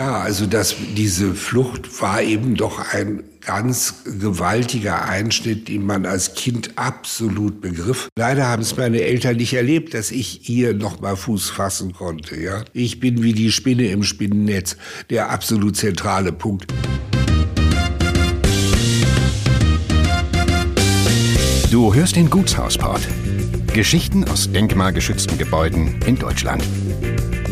[0.00, 6.32] Ja, also das, diese Flucht war eben doch ein ganz gewaltiger Einschnitt, den man als
[6.32, 8.08] Kind absolut begriff.
[8.16, 12.40] Leider haben es meine Eltern nicht erlebt, dass ich hier noch mal Fuß fassen konnte.
[12.40, 14.78] Ja, ich bin wie die Spinne im Spinnennetz,
[15.10, 16.72] der absolut zentrale Punkt.
[21.70, 23.06] Du hörst den Gutshausport.
[23.74, 26.64] Geschichten aus denkmalgeschützten Gebäuden in Deutschland.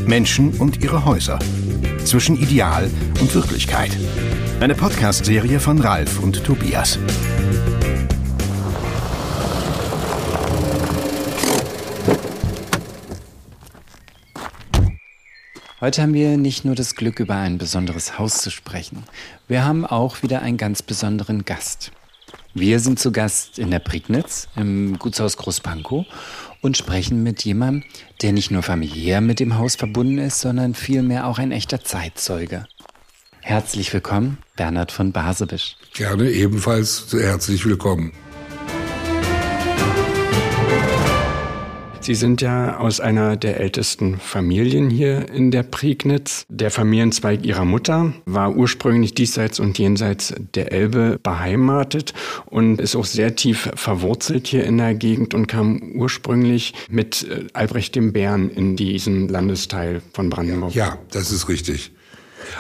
[0.06, 1.39] Menschen und ihre Häuser
[2.09, 3.91] zwischen Ideal und Wirklichkeit.
[4.61, 6.98] Eine Podcast-Serie von Ralf und Tobias.
[15.83, 19.05] Heute haben wir nicht nur das Glück, über ein besonderes Haus zu sprechen.
[19.47, 21.93] Wir haben auch wieder einen ganz besonderen Gast.
[22.59, 26.05] Wir sind zu Gast in der Prignitz im Gutshaus Großpankow
[26.61, 27.89] und sprechen mit jemandem,
[28.20, 32.67] der nicht nur familiär mit dem Haus verbunden ist, sondern vielmehr auch ein echter Zeitzeuge.
[33.42, 35.77] Herzlich willkommen, Bernhard von Basebisch.
[35.95, 38.12] Gerne ebenfalls herzlich willkommen.
[42.09, 46.47] Sie sind ja aus einer der ältesten Familien hier in der Prignitz.
[46.48, 52.15] Der Familienzweig Ihrer Mutter war ursprünglich diesseits und jenseits der Elbe beheimatet
[52.47, 57.45] und ist auch sehr tief verwurzelt hier in der Gegend und kam ursprünglich mit äh,
[57.53, 60.75] Albrecht dem Bären in diesen Landesteil von Brandenburg.
[60.75, 61.93] Ja, das ist richtig.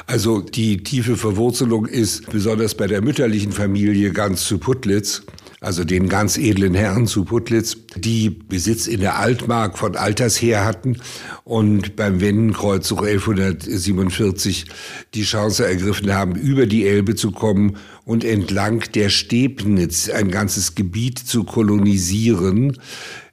[0.06, 5.22] Also die tiefe Verwurzelung ist besonders bei der mütterlichen Familie ganz zu Putlitz
[5.60, 10.64] also den ganz edlen Herren zu Putlitz, die Besitz in der Altmark von alters her
[10.64, 10.98] hatten
[11.44, 14.66] und beim Wendenkreuzzug 1147
[15.14, 20.74] die Chance ergriffen haben, über die Elbe zu kommen und entlang der Stebnitz ein ganzes
[20.74, 22.78] Gebiet zu kolonisieren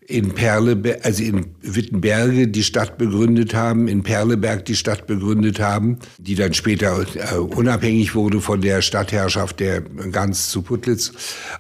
[0.08, 5.98] in Perleberg, also in Wittenberge die Stadt begründet haben, in Perleberg die Stadt begründet haben,
[6.20, 11.12] die dann später äh, unabhängig wurde von der Stadtherrschaft der Ganz zu Putlitz.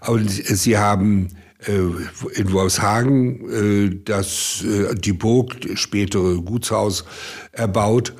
[0.07, 1.29] Und sie haben
[1.66, 7.05] äh, in Wolfshagen äh, das, äh, die Burg, spätere Gutshaus,
[7.51, 8.13] erbaut.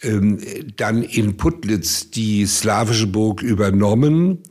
[0.00, 0.38] Ähm,
[0.76, 4.42] dann in Putlitz die slawische Burg übernommen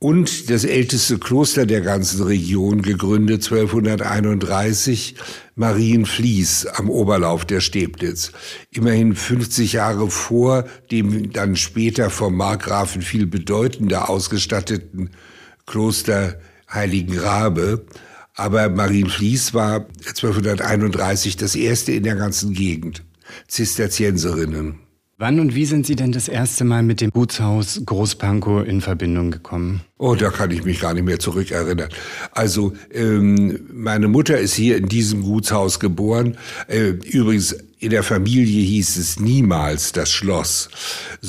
[0.00, 5.16] und das älteste Kloster der ganzen Region, gegründet 1231,
[5.56, 8.30] Marienfließ am Oberlauf der Stebnitz.
[8.70, 15.10] Immerhin 50 Jahre vor dem dann später vom Markgrafen viel bedeutender ausgestatteten
[15.66, 16.38] Kloster
[16.72, 17.84] Heiligen Rabe.
[18.34, 23.02] Aber Marienfließ war 1231 das erste in der ganzen Gegend.
[23.48, 24.87] Zisterzienserinnen.
[25.20, 29.32] Wann und wie sind Sie denn das erste Mal mit dem Gutshaus Großpankow in Verbindung
[29.32, 29.80] gekommen?
[29.98, 31.88] Oh, da kann ich mich gar nicht mehr zurückerinnern.
[32.30, 36.38] Also ähm, meine Mutter ist hier in diesem Gutshaus geboren.
[36.68, 40.68] Äh, übrigens in der Familie hieß es niemals das Schloss,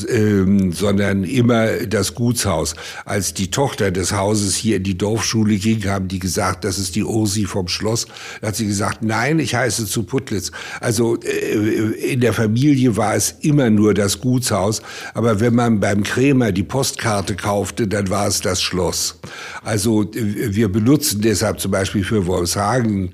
[0.07, 2.73] ähm, sondern immer das Gutshaus.
[3.05, 6.95] Als die Tochter des Hauses hier in die Dorfschule ging, haben die gesagt, das ist
[6.95, 8.07] die Ursi vom Schloss.
[8.41, 10.51] Da hat sie gesagt, nein, ich heiße zu Putlitz.
[10.79, 14.81] Also äh, in der Familie war es immer nur das Gutshaus.
[15.13, 19.19] Aber wenn man beim Krämer die Postkarte kaufte, dann war es das Schloss.
[19.63, 23.11] Also äh, wir benutzen deshalb zum Beispiel für Wolfshagen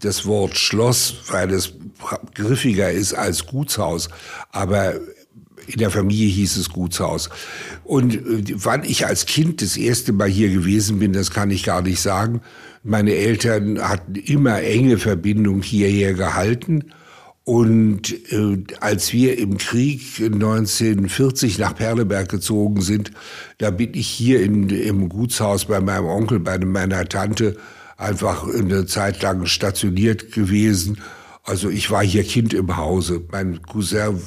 [0.00, 1.74] das Wort Schloss, weil es
[2.34, 4.08] griffiger ist als Gutshaus.
[4.50, 4.94] Aber
[5.66, 7.30] in der Familie hieß es Gutshaus.
[7.84, 11.64] Und äh, wann ich als Kind das erste Mal hier gewesen bin, das kann ich
[11.64, 12.40] gar nicht sagen.
[12.82, 16.92] Meine Eltern hatten immer enge Verbindung hierher gehalten.
[17.44, 23.10] Und äh, als wir im Krieg 1940 nach Perleberg gezogen sind,
[23.58, 27.56] da bin ich hier in, im Gutshaus bei meinem Onkel, bei meiner Tante
[28.02, 30.98] einfach eine Zeit lang stationiert gewesen.
[31.44, 33.22] Also ich war hier Kind im Hause.
[33.30, 34.20] Mein Cousin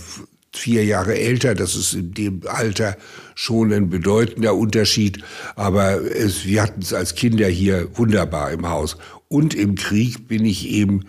[0.54, 2.96] vier Jahre älter, das ist in dem Alter
[3.36, 5.24] schon ein bedeutender Unterschied.
[5.56, 8.98] Aber es, wir hatten es als Kinder hier wunderbar im Haus.
[9.28, 11.06] Und im Krieg bin ich eben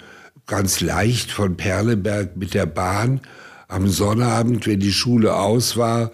[0.47, 3.21] ganz leicht von Perleberg mit der Bahn
[3.69, 6.13] am Sonnabend, wenn die Schule aus war,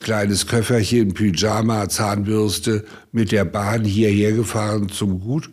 [0.00, 5.50] kleines Köfferchen, Pyjama, Zahnbürste, mit der Bahn hierher gefahren zum Gut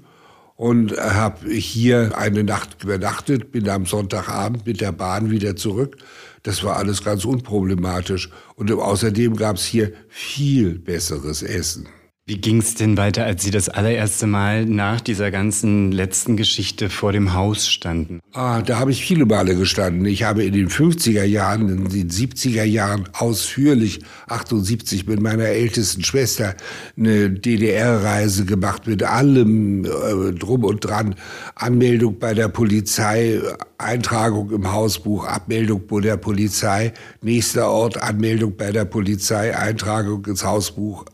[0.59, 5.95] und habe hier eine Nacht übernachtet, bin am Sonntagabend mit der Bahn wieder zurück.
[6.43, 8.29] Das war alles ganz unproblematisch.
[8.55, 11.87] Und außerdem gab es hier viel besseres Essen.
[12.29, 16.91] Wie ging es denn weiter, als Sie das allererste Mal nach dieser ganzen letzten Geschichte
[16.91, 18.19] vor dem Haus standen?
[18.33, 20.05] Ah, da habe ich viele Male gestanden.
[20.05, 26.03] Ich habe in den 50er Jahren, in den 70er Jahren ausführlich, 78 mit meiner ältesten
[26.03, 26.53] Schwester,
[26.95, 31.15] eine DDR-Reise gemacht mit allem äh, drum und dran.
[31.55, 33.41] Anmeldung bei der Polizei,
[33.79, 36.93] Eintragung im Hausbuch, Abmeldung bei der Polizei,
[37.23, 41.05] nächster Ort, Anmeldung bei der Polizei, Eintragung ins Hausbuch,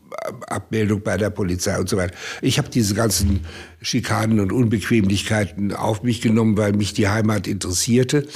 [0.48, 2.14] Abmeldung bei der Polizei und so weiter.
[2.42, 3.40] Ich habe diese ganzen
[3.80, 8.26] Schikanen und Unbequemlichkeiten auf mich genommen, weil mich die Heimat interessierte.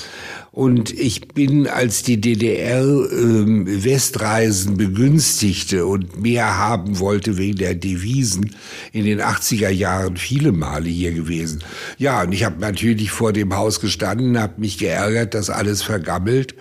[0.52, 7.76] Und ich bin, als die DDR ähm, Westreisen begünstigte und mehr haben wollte wegen der
[7.76, 8.56] Devisen,
[8.92, 11.62] in den 80er Jahren viele Male hier gewesen.
[11.98, 16.56] Ja, und ich habe natürlich vor dem Haus gestanden, habe mich geärgert, dass alles vergammelt,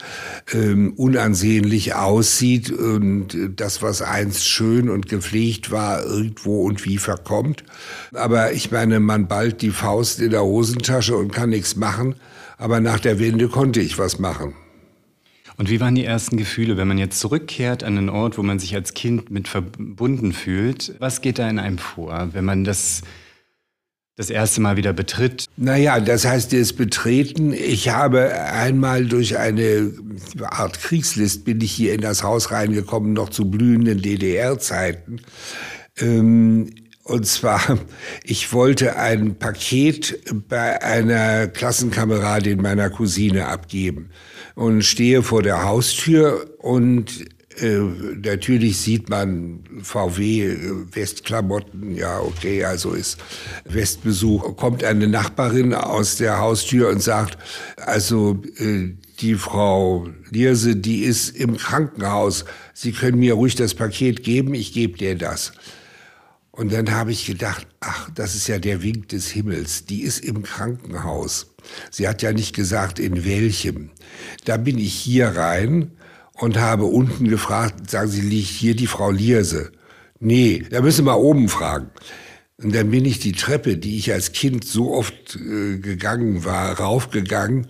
[0.54, 7.64] ähm, unansehnlich aussieht und das, was einst schön und gepflegt war, irgendwo und wie verkommt.
[8.14, 12.14] Aber ich meine, man ballt die Faust in der Hosentasche und kann nichts machen.
[12.60, 14.54] Aber nach der Wende konnte ich was machen.
[15.56, 18.60] Und wie waren die ersten Gefühle, wenn man jetzt zurückkehrt an einen Ort, wo man
[18.60, 20.94] sich als Kind mit verbunden fühlt?
[21.00, 23.02] Was geht da in einem vor, wenn man das
[24.18, 25.46] das erste Mal wieder betritt?
[25.56, 27.54] Naja, das heißt das Betreten.
[27.54, 29.94] Ich habe einmal durch eine
[30.42, 35.22] Art Kriegslist bin ich hier in das Haus reingekommen, noch zu blühenden DDR-Zeiten.
[35.98, 36.74] Ähm,
[37.10, 37.80] und zwar,
[38.24, 44.12] ich wollte ein Paket bei einer Klassenkameradin meiner Cousine abgeben
[44.56, 47.26] und stehe vor der Haustür und
[47.62, 47.80] äh,
[48.24, 50.56] natürlich sieht man VW
[50.92, 53.18] Westklamotten, ja okay, also ist
[53.66, 54.56] Westbesuch.
[54.56, 57.38] Kommt eine Nachbarin aus der Haustür und sagt,
[57.78, 58.90] also äh,
[59.20, 62.46] die Frau Lierse, die ist im Krankenhaus.
[62.74, 65.52] Sie können mir ruhig das Paket geben, ich gebe dir das.
[66.60, 69.86] Und dann habe ich gedacht, ach, das ist ja der Wink des Himmels.
[69.86, 71.56] Die ist im Krankenhaus.
[71.90, 73.92] Sie hat ja nicht gesagt, in welchem.
[74.44, 75.92] Da bin ich hier rein
[76.34, 79.72] und habe unten gefragt, sagen Sie, liegt hier die Frau Lierse?
[80.20, 81.92] Nee, da müssen wir oben fragen.
[82.58, 86.78] Und dann bin ich die Treppe, die ich als Kind so oft äh, gegangen war,
[86.78, 87.68] raufgegangen,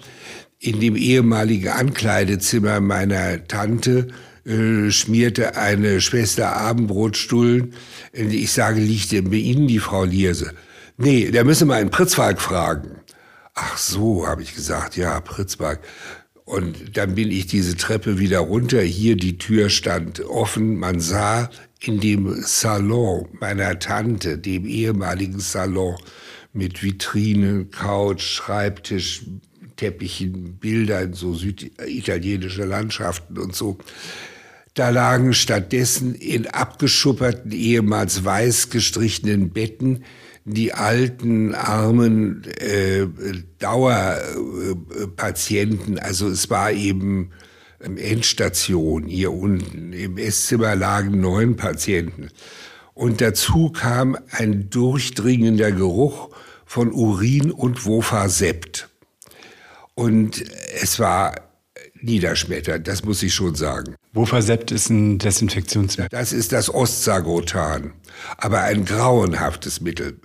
[0.57, 4.07] in dem ehemaligen Ankleidezimmer meiner Tante,
[4.50, 7.74] äh, schmierte eine Schwester Abendbrotstullen.
[8.13, 10.54] Ich sage, liegt denn bei Ihnen die Frau Lierse?
[10.98, 12.98] Nee, da müssen wir einen Pritzwalk fragen.
[13.54, 15.81] Ach so, habe ich gesagt, ja, Pritzwalk.
[16.46, 18.81] Und dann bin ich diese Treppe wieder runter.
[18.81, 20.78] Hier die Tür stand offen.
[20.78, 25.95] Man sah in dem Salon meiner Tante, dem ehemaligen Salon,
[26.54, 29.22] mit Vitrine, Couch, Schreibtisch,
[29.75, 33.78] Teppichen, Bildern, so süditalienische Landschaften und so.
[34.80, 40.06] Da lagen stattdessen in abgeschupperten, ehemals weiß gestrichenen Betten
[40.46, 43.06] die alten, armen äh,
[43.58, 46.00] Dauerpatienten.
[46.00, 47.31] Also es war eben
[47.81, 49.92] Endstation hier unten.
[49.92, 52.30] Im Esszimmer lagen neun Patienten.
[52.94, 56.30] Und dazu kam ein durchdringender Geruch
[56.66, 58.88] von Urin und Wofasept.
[59.94, 60.42] Und
[60.81, 61.36] es war
[62.02, 63.98] niederschmetternd, das muss ich schon sagen.
[64.13, 66.09] Wofasept ist ein Desinfektionsmittel.
[66.09, 67.94] Das ist das Ostsagrotan,
[68.37, 70.19] aber ein grauenhaftes Mittel.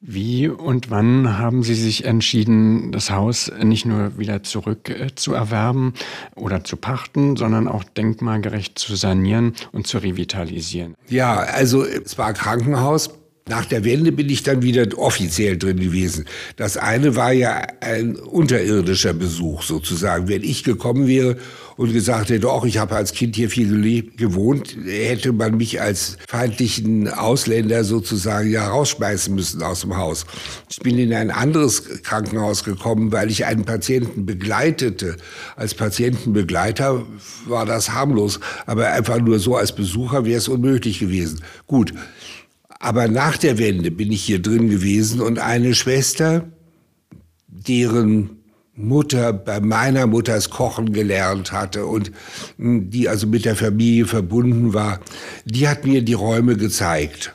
[0.00, 5.32] Wie und wann haben Sie sich entschieden, das Haus nicht nur wieder zurück äh, zu
[5.32, 5.94] erwerben
[6.36, 10.94] oder zu pachten, sondern auch denkmalgerecht zu sanieren und zu revitalisieren?
[11.08, 13.10] Ja, also es war Krankenhaus
[13.48, 16.24] nach der Wende bin ich dann wieder offiziell drin gewesen.
[16.56, 20.26] Das eine war ja ein unterirdischer Besuch sozusagen.
[20.26, 21.36] Wenn ich gekommen wäre
[21.76, 26.16] und gesagt hätte, auch ich habe als Kind hier viel gewohnt, hätte man mich als
[26.26, 30.26] feindlichen Ausländer sozusagen ja rausschmeißen müssen aus dem Haus.
[30.68, 35.18] Ich bin in ein anderes Krankenhaus gekommen, weil ich einen Patienten begleitete.
[35.54, 37.06] Als Patientenbegleiter
[37.46, 41.44] war das harmlos, aber einfach nur so als Besucher wäre es unmöglich gewesen.
[41.68, 41.94] Gut.
[42.86, 46.52] Aber nach der Wende bin ich hier drin gewesen und eine Schwester,
[47.48, 48.44] deren
[48.76, 52.12] Mutter bei meiner Mutters Kochen gelernt hatte und
[52.58, 55.00] hm, die also mit der Familie verbunden war,
[55.44, 57.34] die hat mir die Räume gezeigt.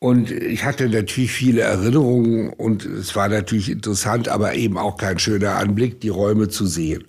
[0.00, 5.20] Und ich hatte natürlich viele Erinnerungen und es war natürlich interessant, aber eben auch kein
[5.20, 7.04] schöner Anblick, die Räume zu sehen.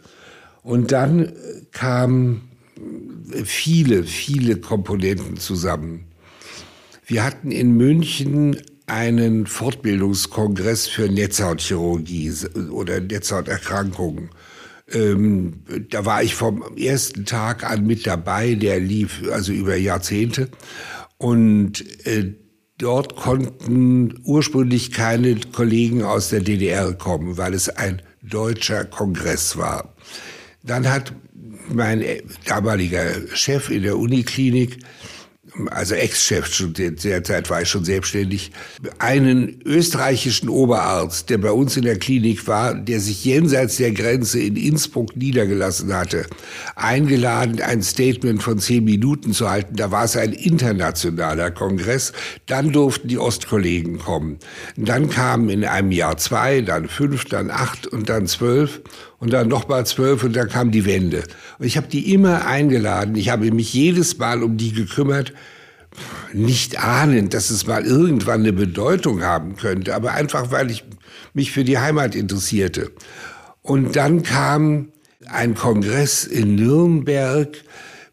[0.62, 1.34] Und dann
[1.72, 2.42] kamen
[3.44, 6.06] viele, viele Komponenten zusammen.
[7.08, 8.58] Wir hatten in München
[8.88, 12.34] einen Fortbildungskongress für Netzhautchirurgie
[12.72, 14.30] oder Netzhauterkrankungen.
[14.92, 20.50] Ähm, da war ich vom ersten Tag an mit dabei, der lief also über Jahrzehnte.
[21.18, 22.34] Und äh,
[22.78, 29.96] dort konnten ursprünglich keine Kollegen aus der DDR kommen, weil es ein deutscher Kongress war.
[30.64, 31.14] Dann hat
[31.72, 32.04] mein
[32.46, 34.80] damaliger Chef in der Uniklinik
[35.72, 38.52] also Ex-Chef, schon derzeit war ich schon selbstständig,
[39.00, 44.40] einen österreichischen Oberarzt, der bei uns in der Klinik war, der sich jenseits der Grenze
[44.40, 46.26] in Innsbruck niedergelassen hatte,
[46.76, 49.76] eingeladen, ein Statement von zehn Minuten zu halten.
[49.76, 52.12] Da war es ein internationaler Kongress.
[52.46, 54.40] Dann durften die Ostkollegen kommen.
[54.76, 58.82] Dann kamen in einem Jahr zwei, dann fünf, dann acht und dann zwölf
[59.20, 61.24] und dann nochmal zwölf und dann kam die Wende.
[61.60, 63.16] Und ich habe die immer eingeladen.
[63.16, 65.34] Ich habe mich jedes Mal um die gekümmert,
[66.34, 70.84] nicht ahnend, dass es mal irgendwann eine Bedeutung haben könnte, aber einfach, weil ich
[71.34, 72.92] mich für die Heimat interessierte.
[73.62, 74.90] Und dann kam
[75.28, 77.58] ein Kongress in Nürnberg,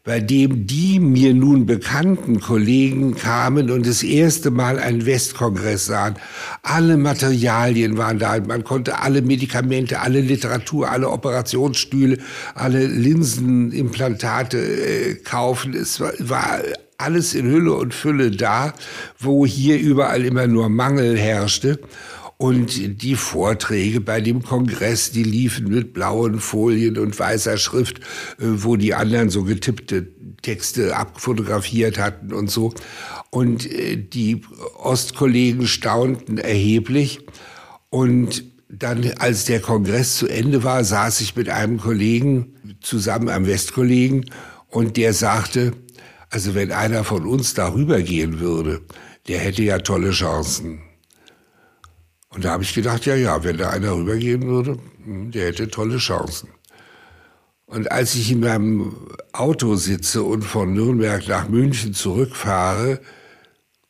[0.03, 6.15] bei dem die mir nun bekannten Kollegen kamen und das erste Mal einen Westkongress sahen.
[6.61, 8.37] Alle Materialien waren da.
[8.41, 12.17] Man konnte alle Medikamente, alle Literatur, alle Operationsstühle,
[12.53, 15.73] alle Linsenimplantate äh, kaufen.
[15.73, 16.59] Es war, war
[16.97, 18.73] alles in Hülle und Fülle da,
[19.19, 21.79] wo hier überall immer nur Mangel herrschte.
[22.43, 28.01] Und die Vorträge bei dem Kongress, die liefen mit blauen Folien und weißer Schrift, äh,
[28.39, 30.07] wo die anderen so getippte
[30.41, 32.73] Texte abfotografiert hatten und so.
[33.29, 34.41] Und äh, die
[34.77, 37.25] Ostkollegen staunten erheblich.
[37.89, 43.47] Und dann, als der Kongress zu Ende war, saß ich mit einem Kollegen zusammen, einem
[43.47, 44.25] Westkollegen,
[44.67, 45.71] und der sagte,
[46.29, 48.81] also wenn einer von uns darüber gehen würde,
[49.29, 50.81] der hätte ja tolle Chancen.
[52.33, 55.67] Und da habe ich gedacht, ja, ja, wenn da einer rübergehen würde, hm, der hätte
[55.69, 56.49] tolle Chancen.
[57.65, 58.95] Und als ich in meinem
[59.31, 62.99] Auto sitze und von Nürnberg nach München zurückfahre,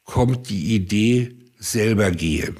[0.03, 2.57] kommt die Idee, selber gehen.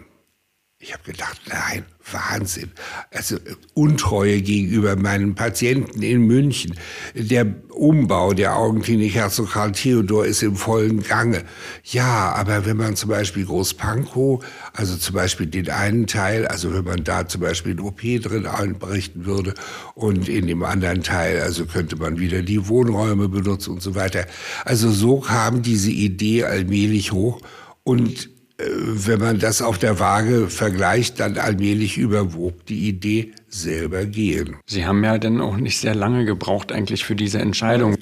[0.84, 2.70] Ich habe gedacht, nein, Wahnsinn.
[3.10, 3.38] Also
[3.74, 6.76] Untreue gegenüber meinen Patienten in München.
[7.16, 11.46] Der Umbau der Augenklinik Herzog Karl Theodor ist im vollen Gange.
[11.86, 16.84] Ja, aber wenn man zum Beispiel Großpankow, also zum Beispiel den einen Teil, also wenn
[16.84, 19.54] man da zum Beispiel ein OP drin einberichten würde
[19.96, 24.26] und in dem anderen Teil, also könnte man wieder die Wohnräume benutzen und so weiter.
[24.66, 27.40] Also so kam diese Idee allmählich hoch
[27.86, 34.58] und wenn man das auf der Waage vergleicht, dann allmählich überwog die Idee selber gehen.
[34.68, 37.96] Sie haben ja dann auch nicht sehr lange gebraucht eigentlich für diese Entscheidung.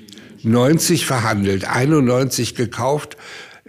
[0.43, 3.15] 90 verhandelt, 91 gekauft,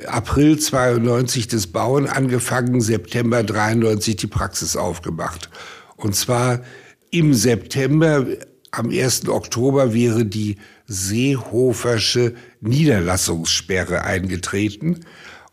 [0.06, 5.50] April 92 das Bauen angefangen, September 93 die Praxis aufgemacht.
[5.96, 6.62] Und zwar
[7.10, 8.26] im September,
[8.70, 9.28] am 1.
[9.28, 15.00] Oktober wäre die Seehofersche Niederlassungssperre eingetreten.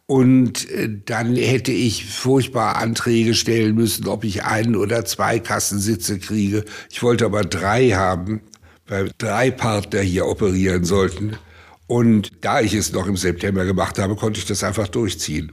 [0.10, 6.18] Und äh, dann hätte ich furchtbar Anträge stellen müssen, ob ich einen oder zwei Kassensitze
[6.18, 6.66] kriege.
[6.90, 8.42] Ich wollte aber drei haben,
[8.88, 11.38] weil drei Partner hier operieren sollten.
[11.86, 15.52] Und da ich es noch im September gemacht habe, konnte ich das einfach durchziehen.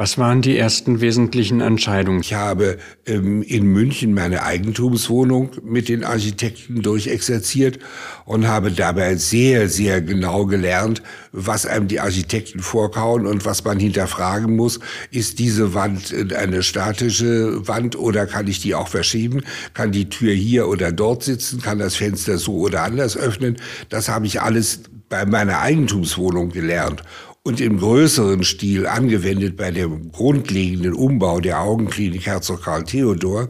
[0.00, 2.22] Was waren die ersten wesentlichen Entscheidungen?
[2.22, 7.78] Ich habe ähm, in München meine Eigentumswohnung mit den Architekten durchexerziert
[8.24, 11.02] und habe dabei sehr, sehr genau gelernt,
[11.32, 14.80] was einem die Architekten vorkauen und was man hinterfragen muss.
[15.10, 19.42] Ist diese Wand eine statische Wand oder kann ich die auch verschieben?
[19.74, 21.60] Kann die Tür hier oder dort sitzen?
[21.60, 23.58] Kann das Fenster so oder anders öffnen?
[23.90, 24.80] Das habe ich alles
[25.10, 27.02] bei meiner Eigentumswohnung gelernt
[27.50, 33.48] und im größeren Stil angewendet bei dem grundlegenden Umbau der Augenklinik Herzog Karl Theodor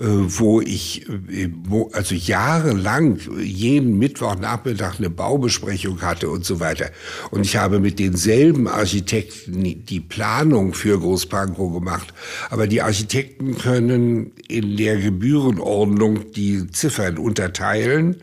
[0.00, 1.50] wo ich äh,
[1.92, 6.90] also jahrelang jeden Mittwochnachmittag eine Baubesprechung hatte und so weiter.
[7.32, 12.14] Und ich habe mit denselben Architekten die Planung für Großpankow gemacht.
[12.48, 18.22] Aber die Architekten können in der Gebührenordnung die Ziffern unterteilen.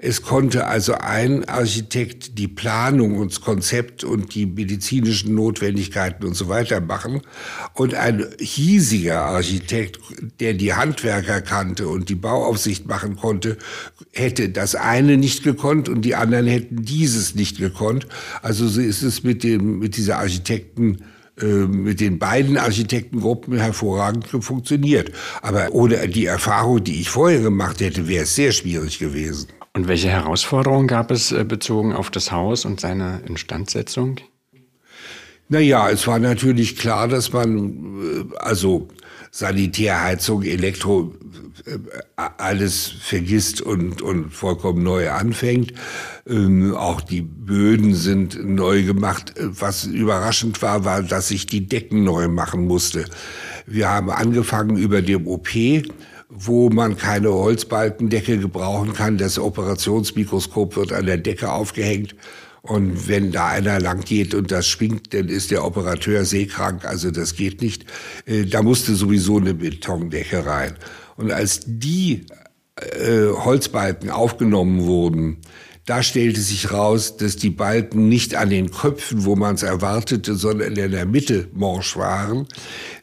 [0.00, 6.34] Es konnte also ein Architekt die Planung und das Konzept und die medizinischen Notwendigkeiten und
[6.34, 7.20] so weiter machen.
[7.74, 10.00] Und ein hiesiger Architekt,
[10.40, 13.56] der die Handwerker Handwerker kannte und die Bauaufsicht machen konnte,
[14.12, 18.06] hätte das eine nicht gekonnt und die anderen hätten dieses nicht gekonnt.
[18.42, 21.04] Also so ist es mit dem, mit dieser Architekten,
[21.40, 25.12] äh, mit den beiden Architektengruppen hervorragend funktioniert.
[25.42, 29.48] Aber ohne die Erfahrung, die ich vorher gemacht hätte, wäre es sehr schwierig gewesen.
[29.74, 34.16] Und welche Herausforderungen gab es äh, bezogen auf das Haus und seine Instandsetzung?
[35.48, 38.88] Naja, es war natürlich klar, dass man, äh, also
[39.34, 41.14] Sanitärheizung, Elektro,
[41.64, 41.78] äh,
[42.16, 45.72] alles vergisst und, und vollkommen neu anfängt.
[46.28, 49.32] Ähm, auch die Böden sind neu gemacht.
[49.38, 53.06] Was überraschend war, war, dass ich die Decken neu machen musste.
[53.66, 55.48] Wir haben angefangen über dem OP,
[56.28, 59.16] wo man keine Holzbalkendecke gebrauchen kann.
[59.16, 62.14] Das Operationsmikroskop wird an der Decke aufgehängt.
[62.62, 66.84] Und wenn da einer lang geht und das schwingt, dann ist der Operateur seekrank.
[66.84, 67.84] Also das geht nicht.
[68.24, 70.76] Äh, da musste sowieso eine Betondecke rein.
[71.16, 72.24] Und als die
[72.76, 75.38] äh, Holzbalken aufgenommen wurden,
[75.84, 80.36] da stellte sich raus, dass die Balken nicht an den Köpfen, wo man es erwartete,
[80.36, 82.46] sondern in der Mitte morsch waren.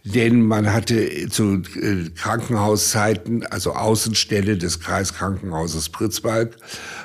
[0.06, 6.56] Denn man hatte zu äh, Krankenhauszeiten, also Außenstelle des Kreiskrankenhauses Pritzbalk,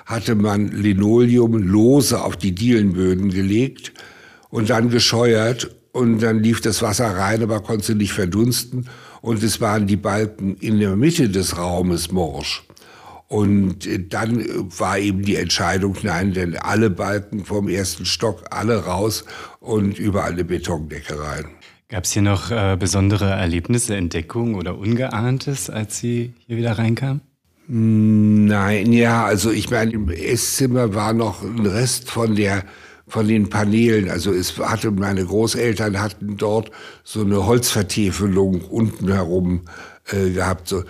[0.07, 3.93] hatte man Linoleum lose auf die Dielenböden gelegt
[4.51, 8.89] und dann gescheuert und dann lief das Wasser rein, aber konnte nicht verdunsten
[9.23, 12.63] und es waren die Balken in der Mitte des Raumes morsch.
[13.29, 14.47] Und äh, dann äh,
[14.79, 19.25] war eben die Entscheidung, nein, denn alle Balken vom ersten Stock, alle raus
[19.61, 21.47] und überall eine Betondecke rein.
[21.89, 27.21] Gab es hier noch äh, besondere Erlebnisse, Entdeckungen oder Ungeahntes, als Sie hier wieder reinkamen?
[27.67, 32.65] Nein, ja, also ich meine, im Esszimmer war noch ein Rest von der
[33.07, 34.11] von den Paneelen.
[34.11, 36.71] Also es hatte meine Großeltern hatten dort
[37.05, 39.63] so eine Holzvertäfelung unten herum
[40.11, 40.69] äh, gehabt.
[40.69, 40.85] So.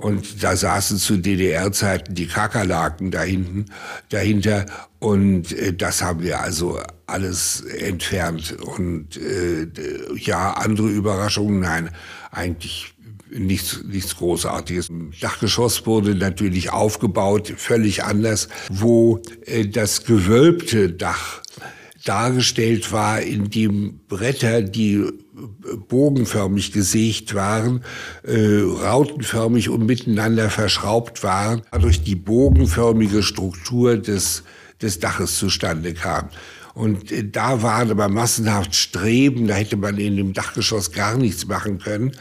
[0.00, 3.66] Und da saßen zu DDR-Zeiten die Kakerlaken da hinten,
[4.08, 4.64] dahinter.
[4.98, 8.56] Und äh, das haben wir also alles entfernt.
[8.60, 9.66] Und äh,
[10.16, 11.90] ja, andere Überraschungen, nein,
[12.30, 12.94] eigentlich
[13.30, 14.88] nichts, nichts Großartiges.
[15.20, 21.42] Dachgeschoss wurde natürlich aufgebaut, völlig anders, wo äh, das gewölbte Dach
[22.06, 25.04] dargestellt war, in dem Bretter, die
[25.88, 27.82] bogenförmig gesägt waren,
[28.22, 34.42] äh, rautenförmig und miteinander verschraubt waren, dadurch die bogenförmige Struktur des,
[34.80, 36.30] des Daches zustande kam.
[36.74, 41.46] Und äh, da waren aber massenhaft Streben, da hätte man in dem Dachgeschoss gar nichts
[41.46, 42.12] machen können.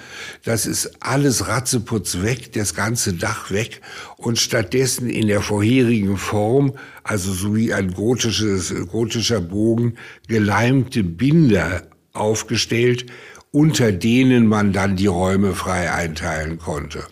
[0.44, 3.82] Das ist alles ratzeputz weg, das ganze Dach weg
[4.18, 9.96] und stattdessen in der vorherigen Form, also so wie ein gotisches, gotischer Bogen,
[10.28, 13.06] geleimte Binder aufgestellt,
[13.52, 17.04] unter denen man dann die Räume frei einteilen konnte.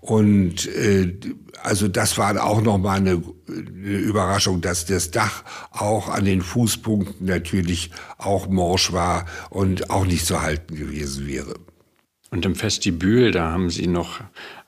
[0.00, 1.14] Und äh,
[1.62, 7.26] also das war auch nochmal eine, eine Überraschung, dass das Dach auch an den Fußpunkten
[7.26, 11.54] natürlich auch morsch war und auch nicht zu halten gewesen wäre.
[12.30, 14.20] Und im Vestibül, da haben Sie noch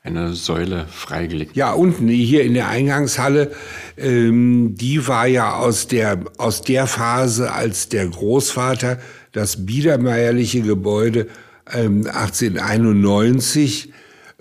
[0.04, 1.56] eine Säule freigelegt.
[1.56, 3.52] Ja, unten hier in der Eingangshalle,
[3.96, 8.98] ähm, die war ja aus der, aus der Phase, als der Großvater
[9.34, 11.26] das biedermeierliche Gebäude
[11.72, 13.92] ähm, 1891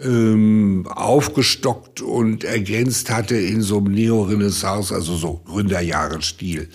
[0.01, 6.69] ähm, aufgestockt und ergänzt hatte in so einem Neorenaissance, also so Gründerjahresstil.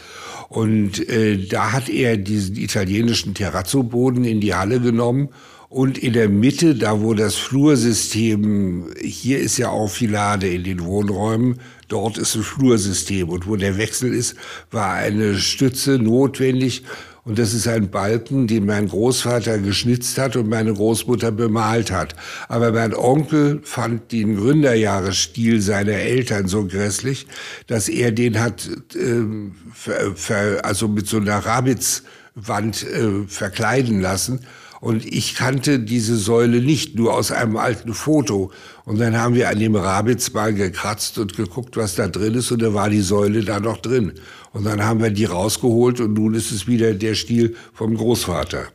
[0.49, 5.29] Und äh, da hat er diesen italienischen Terrazzo-Boden in die Halle genommen
[5.69, 10.83] und in der Mitte, da wo das Flursystem, hier ist ja auch Filade in den
[10.83, 14.35] Wohnräumen, dort ist ein Flursystem und wo der Wechsel ist,
[14.71, 16.85] war eine Stütze notwendig
[17.29, 22.17] und das ist ein Balken, den mein Großvater geschnitzt hat und meine Großmutter bemalt hat.
[22.49, 27.27] Aber mein Onkel fand den Gründerjahresstil seiner Eltern so grässlich,
[27.67, 34.41] dass er den hat, äh, also mit so einer Rabitzwand äh, verkleiden lassen.
[34.81, 38.53] Und ich kannte diese Säule nicht, nur aus einem alten Foto.
[38.87, 42.51] Und dann haben wir an dem Rabitz mal gekratzt und geguckt, was da drin ist.
[42.53, 44.15] Und da war die Säule da noch drin.
[44.53, 48.69] Und dann haben wir die rausgeholt und nun ist es wieder der Stil vom Großvater.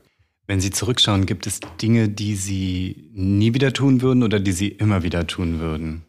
[0.46, 4.68] Wenn Sie zurückschauen, gibt es Dinge, die Sie nie wieder tun würden oder die Sie
[4.68, 6.04] immer wieder tun würden?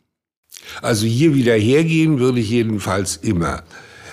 [0.83, 3.63] Also hier wieder hergehen würde ich jedenfalls immer.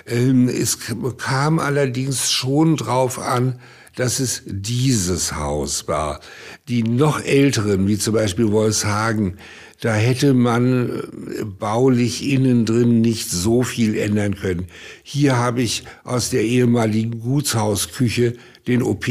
[0.06, 0.78] Ähm, es
[1.18, 3.60] kam allerdings schon drauf an,
[3.96, 6.20] dass es dieses Haus war.
[6.68, 9.38] Die noch älteren, wie zum Beispiel Wolfshagen,
[9.82, 14.68] da hätte man äh, baulich innen drin nicht so viel ändern können.
[15.04, 18.36] Hier habe ich aus der ehemaligen Gutshausküche
[18.68, 19.06] den OP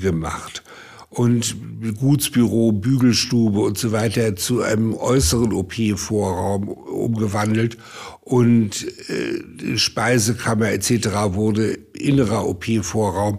[0.00, 0.62] gemacht
[1.08, 1.56] und
[1.98, 7.76] Gutsbüro, Bügelstube und so weiter zu einem äußeren OP-Vorraum umgewandelt
[8.20, 11.08] und äh, Speisekammer etc.
[11.34, 13.38] wurde innerer OP-Vorraum.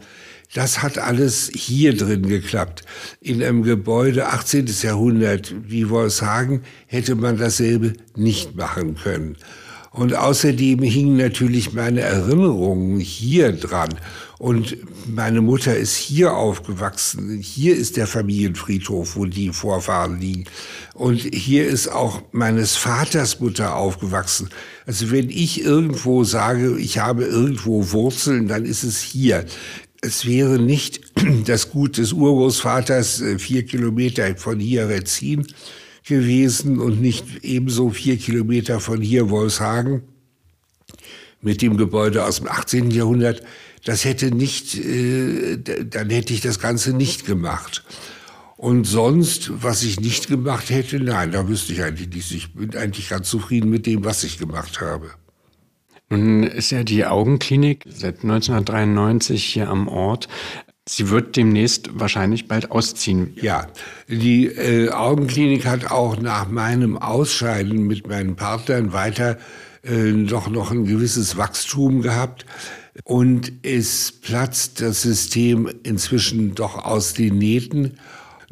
[0.54, 2.84] Das hat alles hier drin geklappt.
[3.22, 4.68] In einem Gebäude 18.
[4.84, 9.36] Jahrhundert wie Wolfshagen hätte man dasselbe nicht machen können.
[9.94, 13.90] Und außerdem hingen natürlich meine Erinnerungen hier dran.
[14.40, 14.76] Und
[15.08, 17.40] meine Mutter ist hier aufgewachsen.
[17.40, 20.46] Hier ist der Familienfriedhof, wo die Vorfahren liegen.
[20.96, 24.50] Und hier ist auch meines Vaters Mutter aufgewachsen.
[24.88, 29.46] Also wenn ich irgendwo sage, ich habe irgendwo Wurzeln, dann ist es hier.
[30.06, 31.00] Es wäre nicht
[31.46, 35.48] das Gut des Urgroßvaters äh, vier Kilometer von hier Retzin
[36.06, 40.04] gewesen und nicht ebenso vier Kilometer von hier Wolfshagen
[41.42, 42.92] mit dem Gebäude aus dem 18.
[42.92, 43.44] Jahrhundert.
[43.86, 47.86] Das hätte nicht, äh, dann hätte ich das Ganze nicht gemacht.
[48.58, 52.32] Und sonst, was ich nicht gemacht hätte, nein, da wüsste ich eigentlich nicht.
[52.32, 55.12] Ich bin eigentlich ganz zufrieden mit dem, was ich gemacht habe.
[56.10, 60.28] Nun ist ja die Augenklinik seit 1993 hier am Ort.
[60.88, 63.34] Sie wird demnächst wahrscheinlich bald ausziehen.
[63.42, 63.68] Ja,
[64.10, 69.38] die äh, Augenklinik hat auch nach meinem Ausscheiden mit meinen Partnern weiter
[69.84, 72.46] äh, doch noch ein gewisses Wachstum gehabt.
[73.06, 77.98] Und es platzt das System inzwischen doch aus den Nähten.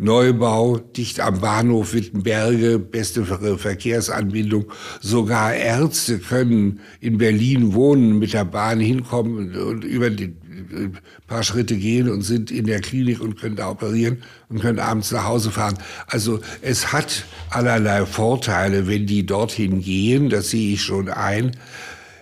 [0.01, 4.65] Neubau, dicht am Bahnhof Wittenberge, beste Verkehrsanbindung.
[4.99, 10.33] Sogar Ärzte können in Berlin wohnen, mit der Bahn hinkommen und über die
[10.73, 14.79] ein paar Schritte gehen und sind in der Klinik und können da operieren und können
[14.79, 15.77] abends nach Hause fahren.
[16.07, 21.51] Also es hat allerlei Vorteile, wenn die dorthin gehen, das sehe ich schon ein.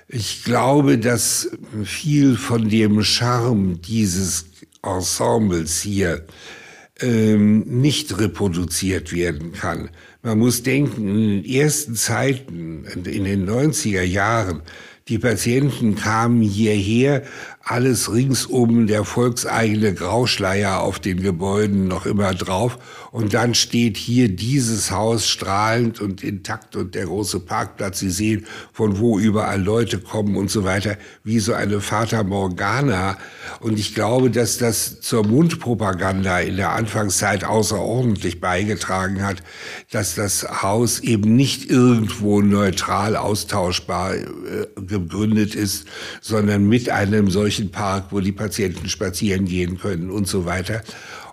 [0.09, 1.49] Ich glaube, dass
[1.83, 4.45] viel von dem Charme dieses
[4.81, 6.25] Ensembles hier
[7.01, 9.89] ähm, nicht reproduziert werden kann.
[10.21, 14.61] Man muss denken, in den ersten Zeiten, in den 90er Jahren,
[15.07, 17.23] die Patienten kamen hierher,
[17.69, 22.79] alles ringsum, der volkseigene Grauschleier auf den Gebäuden noch immer drauf.
[23.11, 27.99] Und dann steht hier dieses Haus strahlend und intakt und der große Parkplatz.
[27.99, 33.17] Sie sehen, von wo überall Leute kommen und so weiter, wie so eine Fata Morgana.
[33.59, 39.43] Und ich glaube, dass das zur Mundpropaganda in der Anfangszeit außerordentlich beigetragen hat,
[39.91, 44.25] dass das Haus eben nicht irgendwo neutral austauschbar äh,
[44.75, 45.85] gegründet ist,
[46.21, 50.81] sondern mit einem solchen Park, wo die Patienten spazieren gehen können und so weiter.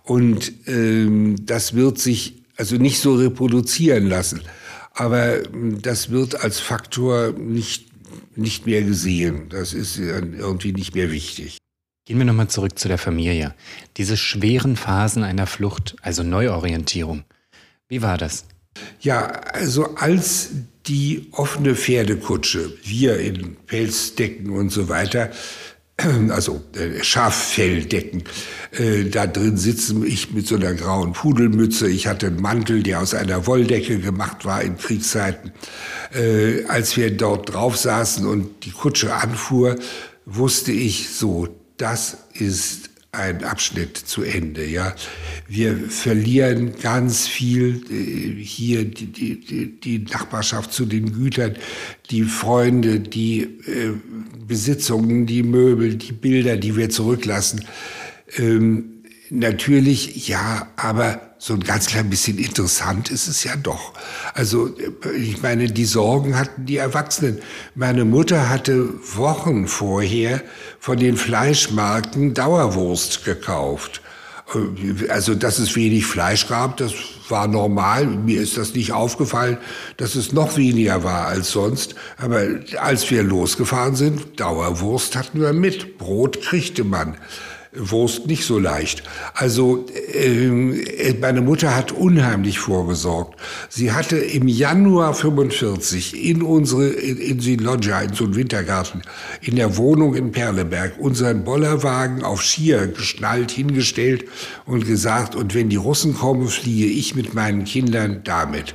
[0.03, 4.41] Und ähm, das wird sich also nicht so reproduzieren lassen.
[4.95, 7.87] Aber ähm, das wird als Faktor nicht,
[8.37, 9.49] nicht mehr gesehen.
[9.51, 11.59] Das ist irgendwie nicht mehr wichtig.
[12.07, 13.55] Gehen wir nochmal zurück zu der Familie.
[13.97, 17.25] Diese schweren Phasen einer Flucht, also Neuorientierung.
[17.89, 18.45] Wie war das?
[19.01, 20.51] Ja, also als
[20.87, 25.31] die offene Pferdekutsche, wir in Pelzdecken und so weiter,
[26.31, 28.25] also äh, Schaffelldecken.
[28.73, 31.89] Äh, da drin sitzen ich mit so einer grauen Pudelmütze.
[31.89, 35.53] Ich hatte einen Mantel, der aus einer Wolldecke gemacht war in Kriegszeiten.
[36.15, 39.77] Äh, als wir dort drauf saßen und die Kutsche anfuhr,
[40.27, 44.65] wusste ich so, das ist ein Abschnitt zu Ende.
[44.67, 44.95] Ja,
[45.49, 49.07] wir verlieren ganz viel äh, hier die,
[49.41, 51.57] die, die Nachbarschaft zu den Gütern,
[52.11, 53.93] die Freunde, die äh,
[54.47, 57.65] Besitzungen, die Möbel, die Bilder, die wir zurücklassen.
[58.37, 58.96] Ähm,
[59.31, 63.93] natürlich, ja, aber so ein ganz klein bisschen interessant ist es ja doch.
[64.35, 64.71] Also
[65.17, 67.41] ich meine, die Sorgen hatten die Erwachsenen.
[67.75, 70.43] Meine Mutter hatte Wochen vorher
[70.81, 74.01] von den Fleischmarken Dauerwurst gekauft.
[75.09, 76.93] Also, dass es wenig Fleisch gab, das
[77.29, 78.07] war normal.
[78.07, 79.59] Mir ist das nicht aufgefallen,
[79.97, 81.97] dass es noch weniger war als sonst.
[82.17, 82.43] Aber
[82.79, 85.99] als wir losgefahren sind, Dauerwurst hatten wir mit.
[85.99, 87.17] Brot kriegte man.
[87.79, 89.03] Wurst nicht so leicht.
[89.35, 93.39] Also äh, meine Mutter hat unheimlich vorgesorgt.
[93.69, 99.03] Sie hatte im Januar 45 in unsere in, in die Loggia, in so einen Wintergarten,
[99.41, 104.25] in der Wohnung in Perleberg unseren Bollerwagen auf Skier geschnallt hingestellt
[104.65, 108.75] und gesagt: Und wenn die Russen kommen, fliehe ich mit meinen Kindern damit.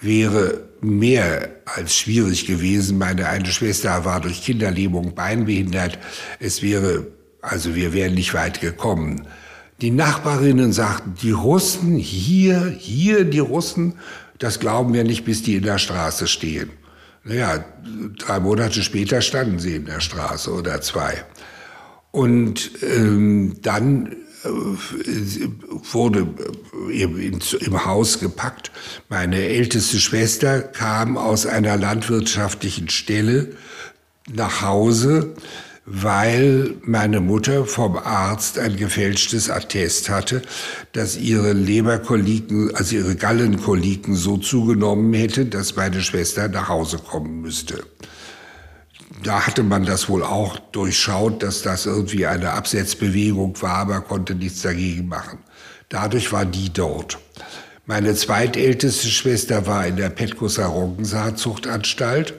[0.00, 2.98] Wäre mehr als schwierig gewesen.
[2.98, 5.98] Meine eine Schwester war durch Kinderlähmung beinbehindert.
[6.38, 7.06] Es wäre
[7.46, 9.26] also wir wären nicht weit gekommen.
[9.80, 13.94] Die Nachbarinnen sagten, die Russen, hier, hier die Russen,
[14.38, 16.70] das glauben wir nicht, bis die in der Straße stehen.
[17.24, 17.64] Naja,
[18.18, 21.24] drei Monate später standen sie in der Straße oder zwei.
[22.10, 24.12] Und ähm, dann
[24.44, 24.48] äh,
[25.92, 26.26] wurde
[26.90, 28.70] im, im Haus gepackt.
[29.08, 33.50] Meine älteste Schwester kam aus einer landwirtschaftlichen Stelle
[34.32, 35.34] nach Hause
[35.86, 40.42] weil meine Mutter vom Arzt ein gefälschtes Attest hatte,
[40.92, 47.40] dass ihre Leberkoliken, also ihre Gallenkoliken so zugenommen hätte, dass meine Schwester nach Hause kommen
[47.40, 47.84] müsste.
[49.22, 54.34] Da hatte man das wohl auch durchschaut, dass das irgendwie eine Absetzbewegung war, aber konnte
[54.34, 55.38] nichts dagegen machen.
[55.88, 57.18] Dadurch war die dort.
[57.86, 62.34] Meine zweitälteste Schwester war in der Petkoser Roggensaatzuchtanstalt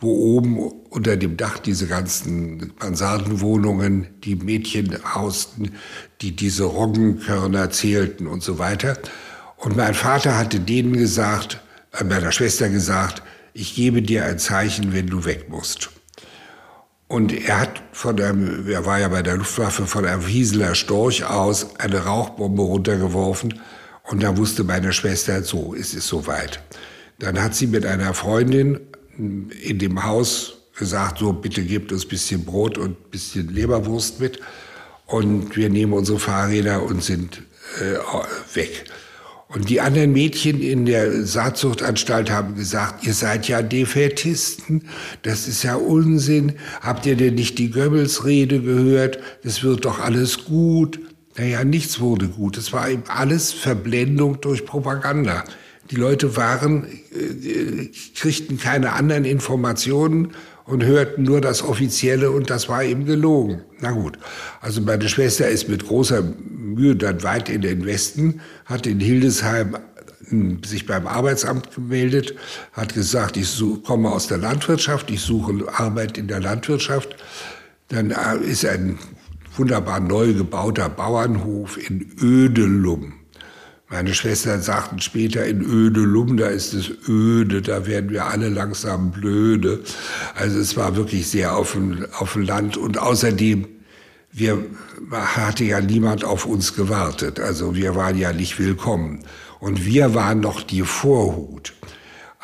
[0.00, 5.72] wo oben unter dem Dach diese ganzen Mansardenwohnungen, die Mädchen hausten,
[6.20, 8.96] die diese Roggenkörner zählten und so weiter.
[9.56, 11.60] Und mein Vater hatte denen gesagt,
[11.92, 13.22] äh, meiner Schwester gesagt,
[13.54, 15.90] ich gebe dir ein Zeichen, wenn du weg musst.
[17.08, 21.24] Und er hat von einem, er war ja bei der Luftwaffe, von einem Wieseler Storch
[21.24, 23.60] aus eine Rauchbombe runtergeworfen.
[24.04, 26.62] Und da wusste meine Schwester, so, es ist soweit.
[27.18, 28.80] Dann hat sie mit einer Freundin
[29.16, 34.40] in dem Haus gesagt, so bitte gebt uns bisschen Brot und bisschen Leberwurst mit
[35.06, 37.42] und wir nehmen unsere Fahrräder und sind
[37.80, 37.96] äh,
[38.54, 38.84] weg.
[39.48, 44.84] Und die anderen Mädchen in der Saatzuchtanstalt haben gesagt, ihr seid ja Defätisten,
[45.22, 46.52] das ist ja Unsinn.
[46.82, 49.18] Habt ihr denn nicht die Goebbels-Rede gehört?
[49.44, 51.00] Das wird doch alles gut.
[51.38, 52.58] Naja, nichts wurde gut.
[52.58, 55.44] Es war eben alles Verblendung durch Propaganda.
[55.90, 60.32] Die Leute waren, äh, kriegten keine anderen Informationen
[60.68, 63.62] und hörten nur das Offizielle und das war eben gelogen.
[63.80, 64.18] Na gut,
[64.60, 69.78] also meine Schwester ist mit großer Mühe dann weit in den Westen, hat in Hildesheim
[70.28, 72.34] hm, sich beim Arbeitsamt gemeldet,
[72.72, 77.16] hat gesagt, ich such, komme aus der Landwirtschaft, ich suche Arbeit in der Landwirtschaft.
[77.88, 78.98] Dann äh, ist ein
[79.56, 83.17] wunderbar neu gebauter Bauernhof in Ödelum
[83.90, 89.12] meine Schwestern sagten später in Ödelum, da ist es öde, da werden wir alle langsam
[89.12, 89.82] blöde.
[90.34, 93.66] Also es war wirklich sehr auf dem, auf dem Land und außerdem,
[94.30, 94.62] wir
[95.10, 97.40] hatte ja niemand auf uns gewartet.
[97.40, 99.24] Also wir waren ja nicht willkommen.
[99.58, 101.72] Und wir waren noch die Vorhut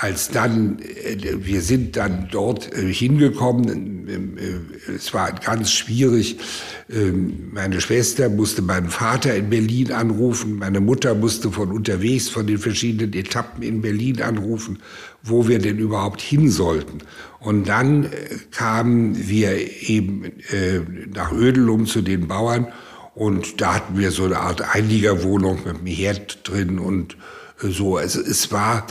[0.04, 6.36] als dann, äh, wir sind dann dort äh, hingekommen, äh, es war ganz schwierig.
[6.90, 12.46] Ähm, meine Schwester musste meinen Vater in Berlin anrufen, meine Mutter musste von unterwegs, von
[12.46, 14.78] den verschiedenen Etappen in Berlin anrufen,
[15.22, 16.98] wo wir denn überhaupt hin sollten.
[17.40, 18.10] Und dann
[18.50, 19.56] kamen wir
[19.88, 20.32] eben
[21.14, 22.68] nach Ödelum zu den Bauern
[23.14, 27.16] und da hatten wir so eine Art Einliegerwohnung mit einem Herd drin und
[27.58, 27.96] so.
[27.98, 28.86] Also es war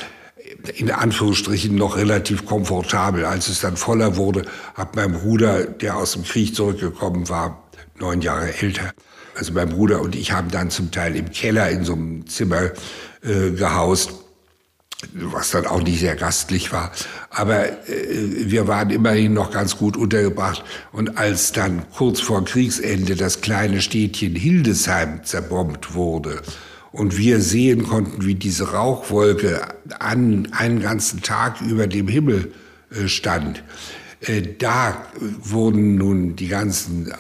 [0.75, 3.25] in Anführungsstrichen noch relativ komfortabel.
[3.25, 4.45] Als es dann voller wurde,
[4.75, 7.63] hat mein Bruder, der aus dem Krieg zurückgekommen war,
[7.99, 8.93] neun Jahre älter,
[9.35, 12.71] also mein Bruder und ich haben dann zum Teil im Keller in so einem Zimmer
[13.23, 14.11] äh, gehaust,
[15.13, 16.91] was dann auch nicht sehr gastlich war.
[17.29, 20.63] Aber äh, wir waren immerhin noch ganz gut untergebracht.
[20.91, 26.41] Und als dann kurz vor Kriegsende das kleine Städtchen Hildesheim zerbombt wurde,
[26.93, 29.61] und wir sehen konnten, wie diese Rauchwolke
[29.99, 32.53] an einen ganzen Tag über dem Himmel
[32.91, 33.63] äh, stand.
[34.21, 37.11] Äh, da wurden nun die ganzen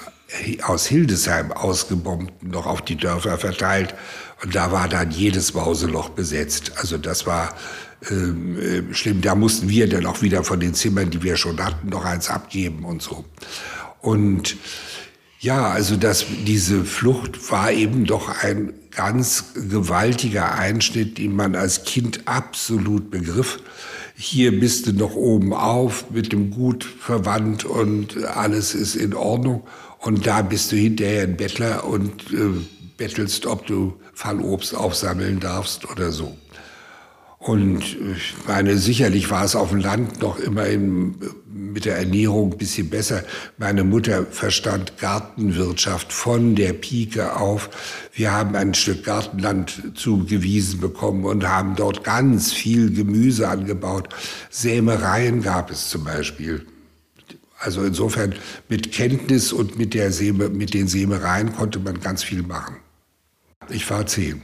[0.45, 3.95] äh, aus Hildesheim ausgebombten noch auf die Dörfer verteilt
[4.43, 6.73] und da war dann jedes Mauseloch besetzt.
[6.77, 7.55] Also das war
[8.11, 9.21] ähm, äh, schlimm.
[9.21, 12.29] Da mussten wir dann auch wieder von den Zimmern, die wir schon hatten, noch eins
[12.29, 13.25] abgeben und so.
[14.01, 14.55] Und
[15.43, 21.83] ja, also das, diese Flucht war eben doch ein ganz gewaltiger Einschnitt, den man als
[21.83, 23.59] Kind absolut begriff.
[24.15, 29.63] Hier bist du noch oben auf, mit dem Gut verwandt und alles ist in Ordnung.
[29.99, 32.61] Und da bist du hinterher ein Bettler und äh,
[32.95, 36.37] bettelst, ob du Fallobst aufsammeln darfst oder so.
[37.43, 41.15] Und ich meine, sicherlich war es auf dem Land noch immerhin
[41.51, 43.25] mit der Ernährung ein bisschen besser.
[43.57, 47.69] Meine Mutter verstand Gartenwirtschaft von der Pike auf.
[48.13, 54.07] Wir haben ein Stück Gartenland zugewiesen bekommen und haben dort ganz viel Gemüse angebaut.
[54.49, 56.65] Sämereien gab es zum Beispiel.
[57.59, 58.35] Also insofern
[58.69, 62.77] mit Kenntnis und mit, der Säme, mit den Sämereien konnte man ganz viel machen.
[63.69, 64.41] Ich war zehn.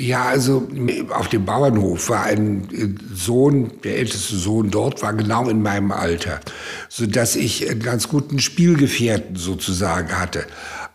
[0.00, 0.66] Ja, also
[1.10, 5.92] auf dem Bauernhof war ein äh, Sohn, der älteste Sohn dort, war genau in meinem
[5.92, 6.40] Alter,
[6.88, 10.46] so dass ich einen ganz guten Spielgefährten sozusagen hatte.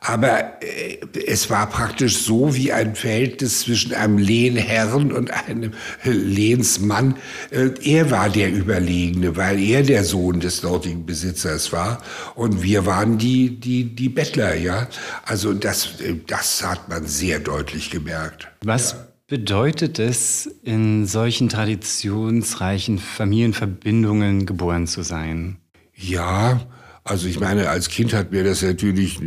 [0.07, 5.71] Aber äh, es war praktisch so wie ein Verhältnis zwischen einem Lehnherrn und einem
[6.03, 7.15] Lehnsmann.
[7.49, 12.03] Äh, er war der Überlegene, weil er der Sohn des dortigen Besitzers war
[12.35, 14.87] und wir waren die, die, die Bettler, ja.
[15.25, 18.47] Also das, äh, das hat man sehr deutlich gemerkt.
[18.63, 19.07] Was ja.
[19.27, 25.57] bedeutet es, in solchen traditionsreichen Familienverbindungen geboren zu sein?
[25.95, 26.61] Ja,
[27.07, 29.19] Also ich meine, als Kind hat mir das natürlich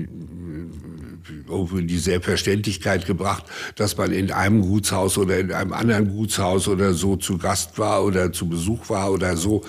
[1.48, 3.44] irgendwie die Selbstverständlichkeit gebracht,
[3.76, 8.04] dass man in einem Gutshaus oder in einem anderen Gutshaus oder so zu Gast war
[8.04, 9.64] oder zu Besuch war oder so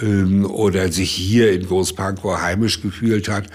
[0.00, 3.46] ähm, oder sich hier in Großpankow heimisch gefühlt hat.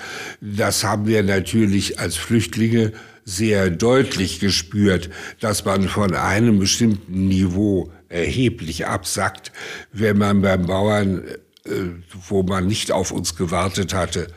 [0.42, 2.94] Das haben wir natürlich als Flüchtlinge
[3.26, 5.10] sehr deutlich gespürt,
[5.42, 9.52] dass man von einem bestimmten Niveau erheblich absackt,
[9.92, 11.24] wenn man beim Bauern,
[11.66, 11.72] äh,
[12.30, 14.28] wo man nicht auf uns gewartet hatte,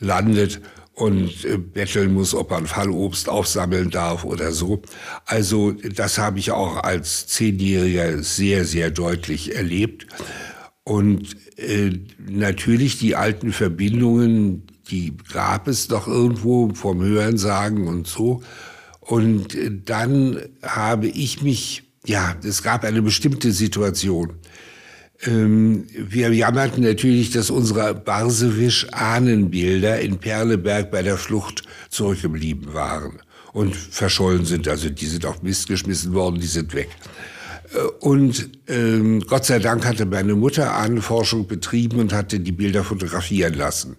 [0.00, 0.60] landet
[1.00, 4.82] und äh, betteln muss, ob man Fallobst aufsammeln darf oder so.
[5.24, 10.06] Also das habe ich auch als Zehnjähriger sehr, sehr deutlich erlebt.
[10.84, 18.42] Und äh, natürlich die alten Verbindungen, die gab es doch irgendwo vom Hörensagen und so.
[19.00, 24.34] Und äh, dann habe ich mich, ja, es gab eine bestimmte Situation.
[25.26, 33.20] Ähm, wir jammerten natürlich, dass unsere Barsewisch-Ahnenbilder in Perleberg bei der Flucht zurückgeblieben waren
[33.52, 34.66] und verschollen sind.
[34.68, 36.88] Also die sind auf Mist geschmissen worden, die sind weg.
[37.74, 42.84] Äh, und ähm, Gott sei Dank hatte meine Mutter Ahnenforschung betrieben und hatte die Bilder
[42.84, 43.96] fotografieren lassen.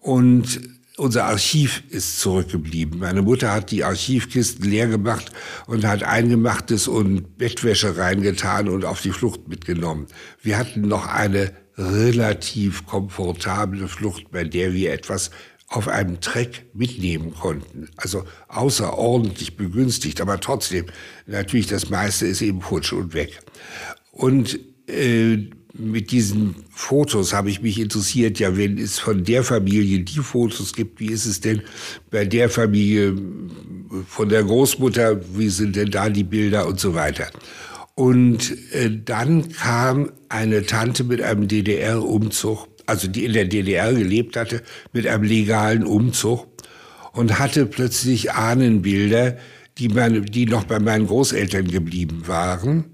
[0.00, 0.60] Und
[0.96, 3.00] unser Archiv ist zurückgeblieben.
[3.00, 5.32] Meine Mutter hat die Archivkisten leer gemacht
[5.66, 10.06] und hat Eingemachtes und Bettwäsche reingetan und auf die Flucht mitgenommen.
[10.42, 15.30] Wir hatten noch eine relativ komfortable Flucht, bei der wir etwas
[15.66, 17.88] auf einem Treck mitnehmen konnten.
[17.96, 20.86] Also außerordentlich begünstigt, aber trotzdem,
[21.26, 23.40] natürlich das meiste ist eben futsch und weg.
[24.12, 30.00] Und äh, mit diesen Fotos habe ich mich interessiert, ja, wenn es von der Familie
[30.00, 31.62] die Fotos gibt, wie ist es denn
[32.10, 33.14] bei der Familie
[34.06, 37.28] von der Großmutter, wie sind denn da die Bilder und so weiter.
[37.96, 44.36] Und äh, dann kam eine Tante mit einem DDR-Umzug, also die in der DDR gelebt
[44.36, 46.46] hatte, mit einem legalen Umzug
[47.12, 49.38] und hatte plötzlich Ahnenbilder,
[49.78, 52.93] die, meine, die noch bei meinen Großeltern geblieben waren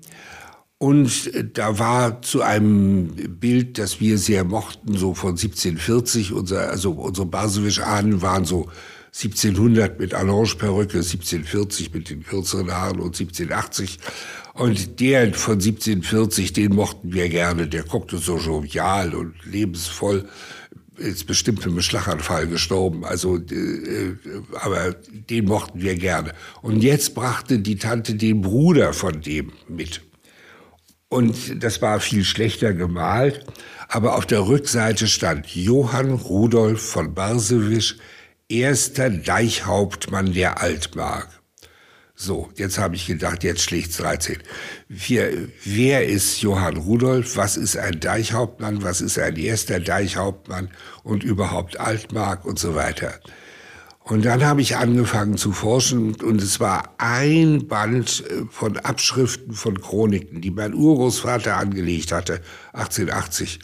[0.82, 6.92] und da war zu einem Bild, das wir sehr mochten, so von 1740, unser, also
[6.92, 8.70] unsere Basewisch-Ahnen waren so
[9.08, 13.98] 1700 mit Allonge-Perücke, 1740 mit den kürzeren Haaren und 1780.
[14.54, 17.68] Und der von 1740, den mochten wir gerne.
[17.68, 20.30] Der guckte so jovial und lebensvoll.
[20.96, 23.04] Ist bestimmt im Schlaganfall gestorben.
[23.04, 24.16] Also, äh,
[24.54, 26.32] aber den mochten wir gerne.
[26.62, 30.00] Und jetzt brachte die Tante den Bruder von dem mit.
[31.10, 33.44] Und das war viel schlechter gemalt.
[33.88, 37.96] Aber auf der Rückseite stand Johann Rudolf von Barsewisch,
[38.48, 41.28] erster Deichhauptmann der Altmark.
[42.14, 44.38] So, jetzt habe ich gedacht, jetzt schlägt's 13.
[44.88, 45.32] Wer,
[45.64, 47.36] wer ist Johann Rudolf?
[47.36, 48.84] Was ist ein Deichhauptmann?
[48.84, 50.70] Was ist ein erster Deichhauptmann?
[51.02, 53.18] Und überhaupt Altmark und so weiter.
[54.10, 59.52] Und dann habe ich angefangen zu forschen und es war ein Band äh, von Abschriften
[59.52, 62.40] von Chroniken, die mein Urgroßvater angelegt hatte,
[62.72, 63.60] 1880.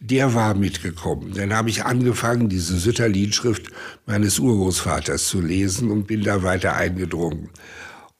[0.00, 1.32] Der war mitgekommen.
[1.34, 3.72] Dann habe ich angefangen, diese Sütterlin-Schrift
[4.06, 7.50] meines Urgroßvaters zu lesen und bin da weiter eingedrungen.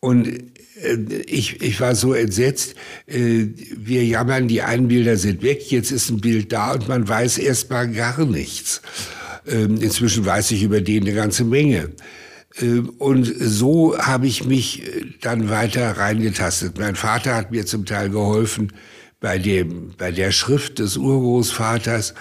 [0.00, 0.26] Und
[0.82, 0.96] äh,
[1.28, 2.74] ich, ich war so entsetzt,
[3.06, 7.06] äh, wir jammern, die einen Bilder sind weg, jetzt ist ein Bild da und man
[7.06, 8.82] weiß erst mal gar nichts.
[9.48, 11.90] Ähm, inzwischen weiß ich über den eine ganze Menge.
[12.60, 16.78] Ähm, und so habe ich mich äh, dann weiter reingetastet.
[16.78, 18.72] Mein Vater hat mir zum Teil geholfen
[19.20, 22.14] bei, dem, bei der Schrift des Urgroßvaters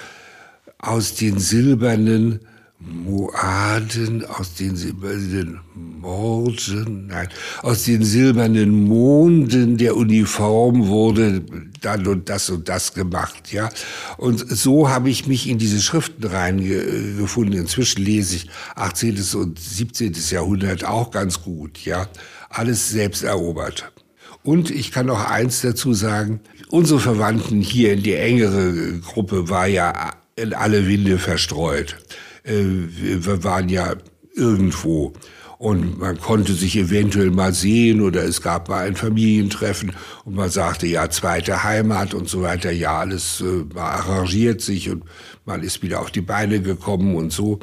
[0.80, 2.40] aus den silbernen
[2.80, 7.28] Moaden, aus den silbernen Morden, nein,
[7.64, 11.42] aus den silbernen Monden der Uniform wurde
[11.82, 13.70] dann und das und das gemacht, ja.
[14.18, 17.60] Und so habe ich mich in diese Schriften reingefunden.
[17.60, 19.18] Inzwischen lese ich 18.
[19.36, 20.14] und 17.
[20.30, 22.08] Jahrhundert auch ganz gut, ja.
[22.50, 23.92] Alles selbst erobert.
[24.44, 26.42] Und ich kann noch eins dazu sagen.
[26.70, 31.98] Unsere Verwandten hier in die engere Gruppe war ja in alle Winde verstreut.
[32.48, 32.64] Äh,
[33.26, 33.96] wir waren ja
[34.36, 35.14] irgendwo
[35.58, 39.92] und man konnte sich eventuell mal sehen oder es gab mal ein Familientreffen
[40.24, 42.72] und man sagte ja zweite Heimat und so weiter.
[42.72, 45.04] Ja, alles äh, arrangiert sich und
[45.46, 47.60] man ist wieder auf die Beine gekommen und so.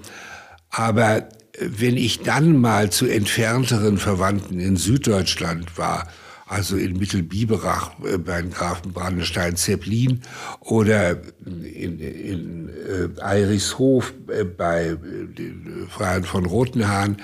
[0.71, 1.25] Aber äh,
[1.59, 6.09] wenn ich dann mal zu entfernteren Verwandten in Süddeutschland war,
[6.47, 10.21] also in Mittelbiberach äh, bei den Grafen Brandenstein-Zeppelin
[10.61, 17.17] oder in, in äh, Eirichshof äh, bei äh, den Freien von Rotenhahn,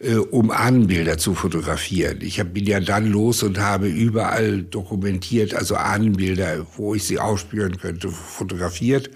[0.00, 2.18] äh, um Ahnenbilder zu fotografieren.
[2.20, 7.18] Ich hab, bin ja dann los und habe überall dokumentiert, also Ahnenbilder, wo ich sie
[7.18, 9.10] aufspüren könnte, fotografiert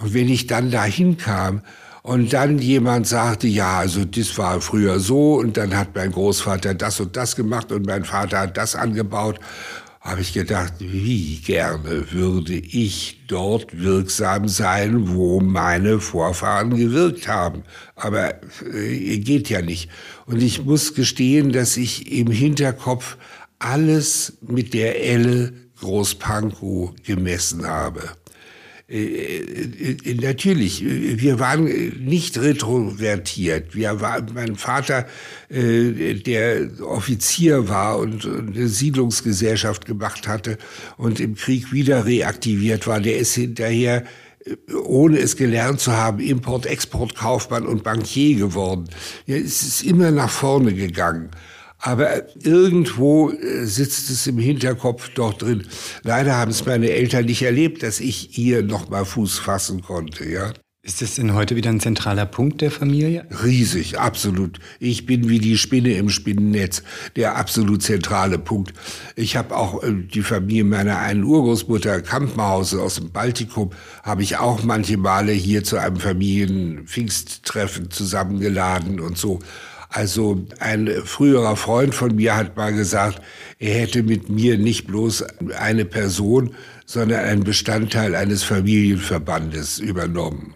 [0.00, 1.62] Und wenn ich dann dahin kam
[2.06, 6.72] und dann jemand sagte, ja, also das war früher so und dann hat mein Großvater
[6.74, 9.40] das und das gemacht und mein Vater hat das angebaut,
[10.00, 17.64] habe ich gedacht, wie gerne würde ich dort wirksam sein, wo meine Vorfahren gewirkt haben.
[17.96, 18.34] Aber
[18.72, 19.90] äh, geht ja nicht.
[20.26, 23.16] Und ich muss gestehen, dass ich im Hinterkopf
[23.58, 28.10] alles mit der Elle Großpankow gemessen habe.
[28.88, 31.64] Äh, äh, äh, natürlich, wir waren
[32.04, 33.74] nicht retrovertiert.
[33.74, 35.06] Wir waren, mein Vater,
[35.50, 40.58] der Offizier war und eine Siedlungsgesellschaft gemacht hatte
[40.96, 44.04] und im Krieg wieder reaktiviert war, der ist hinterher
[44.84, 48.88] ohne es gelernt zu haben, Import-Export-Kaufmann und Bankier geworden.
[49.26, 51.30] Ja, es ist immer nach vorne gegangen.
[51.86, 55.68] Aber irgendwo äh, sitzt es im Hinterkopf doch drin.
[56.02, 60.28] Leider haben es meine Eltern nicht erlebt, dass ich hier noch mal Fuß fassen konnte,
[60.28, 60.52] ja.
[60.82, 63.24] Ist es denn heute wieder ein zentraler Punkt der Familie?
[63.44, 64.58] Riesig, absolut.
[64.80, 66.82] Ich bin wie die Spinne im Spinnennetz,
[67.14, 68.72] der absolut zentrale Punkt.
[69.14, 73.70] Ich habe auch äh, die Familie meiner einen Urgroßmutter Kampmause aus dem Baltikum,
[74.02, 79.38] habe ich auch manche Male hier zu einem Familienpfingsttreffen zusammengeladen und so.
[79.96, 83.22] Also ein früherer Freund von mir hat mal gesagt,
[83.58, 85.24] er hätte mit mir nicht bloß
[85.58, 90.52] eine Person, sondern einen Bestandteil eines Familienverbandes übernommen.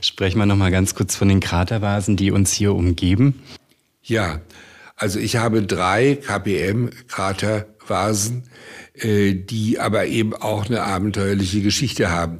[0.00, 3.42] Sprechen wir noch mal ganz kurz von den Kratervasen, die uns hier umgeben.
[4.02, 4.40] Ja,
[4.96, 8.44] also ich habe drei KPM-Kratervasen,
[8.94, 12.38] äh, die aber eben auch eine abenteuerliche Geschichte haben.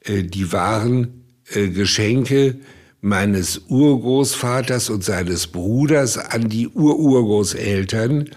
[0.00, 2.56] Äh, die waren äh, Geschenke
[3.02, 8.30] meines Urgroßvaters und seines Bruders an die Ururgroßeltern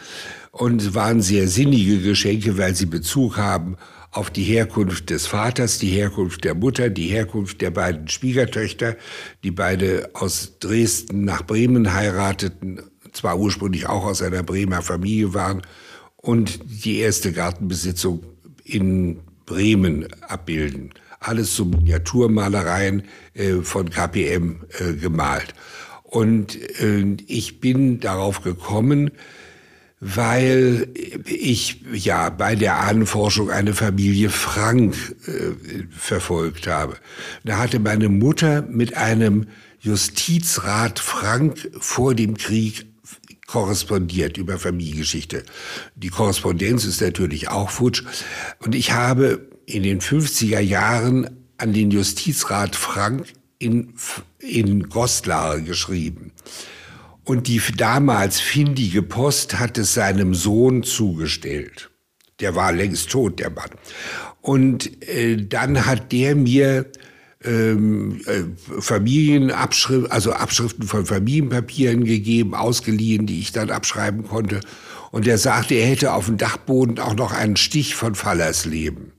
[0.52, 3.78] und waren sehr sinnige Geschenke, weil sie Bezug haben
[4.12, 8.98] auf die Herkunft des Vaters, die Herkunft der Mutter, die Herkunft der beiden Schwiegertöchter,
[9.44, 15.62] die beide aus Dresden nach Bremen heirateten, zwar ursprünglich auch aus einer Bremer Familie waren
[16.16, 18.24] und die erste Gartenbesitzung
[18.64, 20.92] in Bremen abbilden
[21.28, 23.04] alles so Miniaturmalereien
[23.34, 25.54] äh, von KPM äh, gemalt.
[26.04, 29.12] Und äh, ich bin darauf gekommen,
[30.00, 30.88] weil
[31.26, 34.96] ich ja bei der Ahnenforschung eine Familie Frank
[35.26, 36.98] äh, verfolgt habe.
[37.44, 39.48] Da hatte meine Mutter mit einem
[39.80, 42.86] Justizrat Frank vor dem Krieg
[43.48, 45.44] korrespondiert über Familiengeschichte.
[45.96, 48.04] Die Korrespondenz ist natürlich auch futsch.
[48.60, 53.94] Und ich habe in den 50er Jahren an den Justizrat Frank in,
[54.40, 56.32] in Goslar geschrieben.
[57.24, 61.90] Und die damals findige Post hat es seinem Sohn zugestellt.
[62.40, 63.72] Der war längst tot, der Mann.
[64.42, 66.86] Und äh, dann hat der mir
[67.44, 68.44] ähm, äh,
[68.80, 74.60] Familienabschrift, also Abschriften von Familienpapieren gegeben, ausgeliehen, die ich dann abschreiben konnte.
[75.12, 79.15] Und er sagte, er hätte auf dem Dachboden auch noch einen Stich von Fallersleben.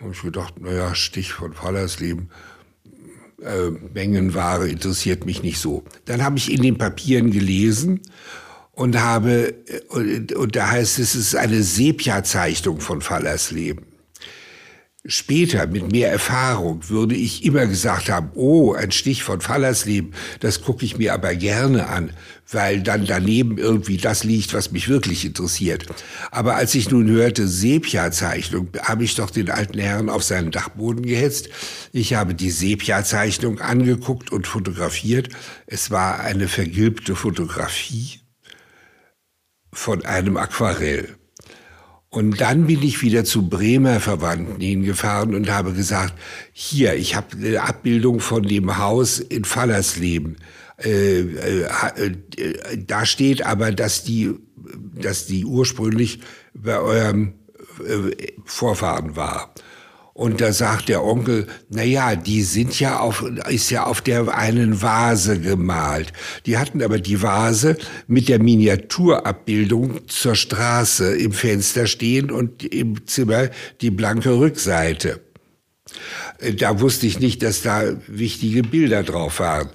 [0.00, 2.30] Und ich gedacht, naja, Stich von Fallersleben,
[3.42, 5.84] äh, Mengenware interessiert mich nicht so.
[6.04, 8.00] Dann habe ich in den Papieren gelesen
[8.72, 9.54] und habe,
[9.88, 13.87] und, und da heißt es, es ist eine Sepia-Zeichnung von Fallersleben.
[15.10, 20.60] Später, mit mehr Erfahrung, würde ich immer gesagt haben, oh, ein Stich von Fallersleben, das
[20.60, 22.10] gucke ich mir aber gerne an,
[22.50, 25.86] weil dann daneben irgendwie das liegt, was mich wirklich interessiert.
[26.30, 31.06] Aber als ich nun hörte Sepia-Zeichnung, habe ich doch den alten Herrn auf seinen Dachboden
[31.06, 31.48] gehetzt.
[31.92, 35.30] Ich habe die Sepia-Zeichnung angeguckt und fotografiert.
[35.66, 38.20] Es war eine vergilbte Fotografie
[39.72, 41.17] von einem Aquarell.
[42.10, 46.14] Und dann bin ich wieder zu Bremer Verwandten hingefahren und habe gesagt,
[46.52, 50.38] hier, ich habe eine Abbildung von dem Haus in Fallersleben.
[50.82, 51.66] Äh, äh,
[52.36, 54.32] äh, da steht aber, dass die,
[54.94, 56.20] dass die ursprünglich
[56.54, 57.34] bei eurem
[57.86, 59.52] äh, Vorfahren war.
[60.18, 64.36] Und da sagt der Onkel, na ja, die sind ja auf, ist ja auf der
[64.36, 66.12] einen Vase gemalt.
[66.44, 67.76] Die hatten aber die Vase
[68.08, 73.50] mit der Miniaturabbildung zur Straße im Fenster stehen und im Zimmer
[73.80, 75.20] die blanke Rückseite.
[76.56, 79.68] Da wusste ich nicht, dass da wichtige Bilder drauf waren.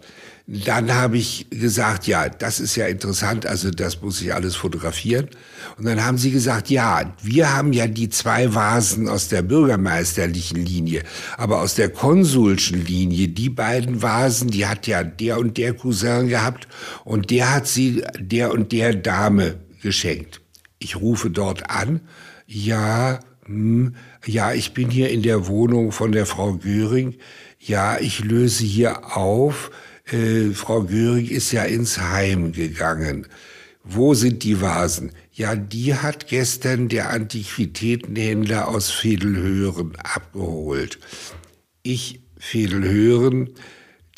[0.46, 5.30] Dann habe ich gesagt, ja, das ist ja interessant, also das muss ich alles fotografieren.
[5.78, 10.58] Und dann haben sie gesagt, ja, wir haben ja die zwei Vasen aus der bürgermeisterlichen
[10.58, 11.04] Linie,
[11.38, 16.28] aber aus der konsulschen Linie, die beiden Vasen, die hat ja der und der Cousin
[16.28, 16.68] gehabt
[17.06, 20.41] und der hat sie der und der Dame geschenkt.
[20.78, 22.02] Ich rufe dort an,
[22.46, 27.16] ja, hm, Ja, ich bin hier in der Wohnung von der Frau Göring.
[27.60, 29.72] Ja, ich löse hier auf.
[30.14, 33.28] Äh, Frau Göring ist ja ins Heim gegangen.
[33.84, 35.11] Wo sind die Vasen?
[35.34, 40.99] Ja, die hat gestern der Antiquitätenhändler aus Vedelhören abgeholt.
[41.82, 43.49] Ich, Vedelhören,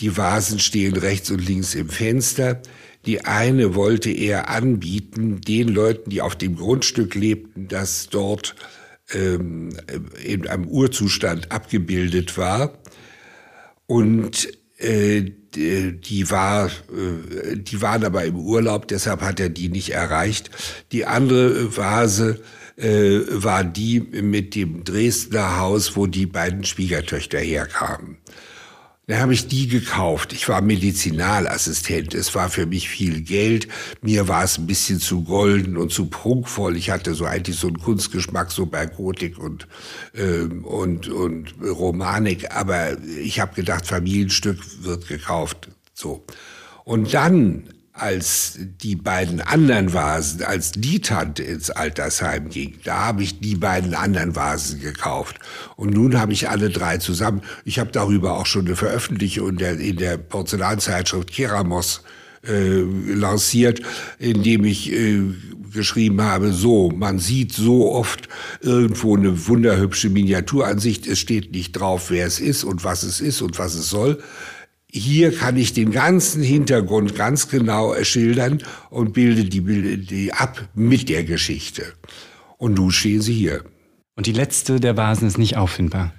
[0.02, 2.62] die Vasen stehen rechts und links im Fenster.
[3.06, 8.56] Die eine wollte er anbieten den Leuten, die auf dem Grundstück lebten, das dort
[9.14, 9.70] ähm,
[10.24, 12.78] in einem Urzustand abgebildet war.
[13.88, 14.50] Und
[14.80, 20.50] die war, äh, die waren aber im Urlaub, deshalb hat er die nicht erreicht.
[20.92, 22.42] Die andere Vase
[22.78, 28.18] äh, war die mit dem Dresdner Haus, wo die beiden Schwiegertöchter herkamen.
[29.08, 30.34] Dann habe ich die gekauft.
[30.34, 32.16] Ich war Medizinalassistent.
[32.16, 33.68] Es war für mich viel Geld.
[34.02, 36.76] Mir war es ein bisschen zu golden und zu prunkvoll.
[36.76, 39.68] Ich hatte so eigentlich so einen Kunstgeschmack so bei Gotik und
[40.16, 42.52] ähm, und und Romanik.
[42.56, 45.70] Aber ich habe gedacht, Familienstück wird gekauft.
[45.94, 46.26] So.
[46.84, 53.24] Und dann als die beiden anderen Vasen, als die Tante ins Altersheim ging, da habe
[53.24, 55.40] ich die beiden anderen Vasen gekauft.
[55.78, 57.42] Und nun habe ich alle drei zusammen.
[57.64, 62.04] Ich habe darüber auch schon eine Veröffentlichung in der, in der Porzellanzeitschrift Keramos
[62.46, 63.82] äh, lanciert,
[64.20, 65.22] indem ich äh,
[65.74, 68.28] geschrieben habe, so, man sieht so oft
[68.62, 73.42] irgendwo eine wunderhübsche Miniaturansicht, es steht nicht drauf, wer es ist und was es ist
[73.42, 74.22] und was es soll
[74.98, 81.10] hier kann ich den ganzen Hintergrund ganz genau schildern und bilde die, die ab mit
[81.10, 81.84] der Geschichte.
[82.58, 83.66] Und nun stehen sie hier.
[84.16, 86.14] Und die letzte der Vasen ist nicht auffindbar.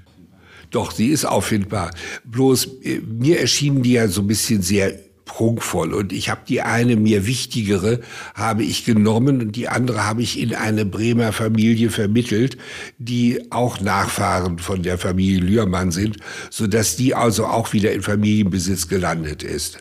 [0.70, 1.90] Doch, sie ist auffindbar.
[2.24, 4.92] Bloß äh, mir erschienen die ja so ein bisschen sehr
[5.26, 5.92] prunkvoll.
[5.92, 8.00] Und ich habe die eine mir wichtigere,
[8.34, 12.56] habe ich genommen und die andere habe ich in eine Bremer Familie vermittelt,
[12.96, 16.16] die auch Nachfahren von der Familie Lührmann sind,
[16.48, 19.78] so dass die also auch wieder in Familienbesitz gelandet ist.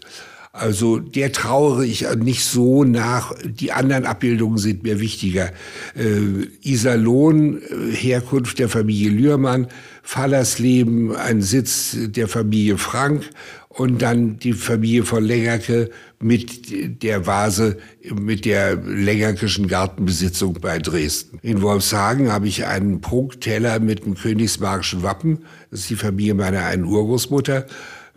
[0.55, 3.33] Also der trauere ich nicht so nach.
[3.43, 5.51] Die anderen Abbildungen sind mir wichtiger.
[5.95, 9.67] Äh, Iserlohn, äh, Herkunft der Familie Lührmann,
[10.01, 13.29] Fallersleben, ein Sitz der Familie Frank
[13.78, 15.89] und dann die Familie von Lengerke
[16.21, 17.78] mit der Vase,
[18.13, 21.39] mit der Lengerkischen Gartenbesitzung bei Dresden.
[21.41, 25.39] In Wolfshagen habe ich einen Prunkteller mit dem königsmarkischen Wappen,
[25.71, 27.65] das ist die Familie meiner einen Urgroßmutter,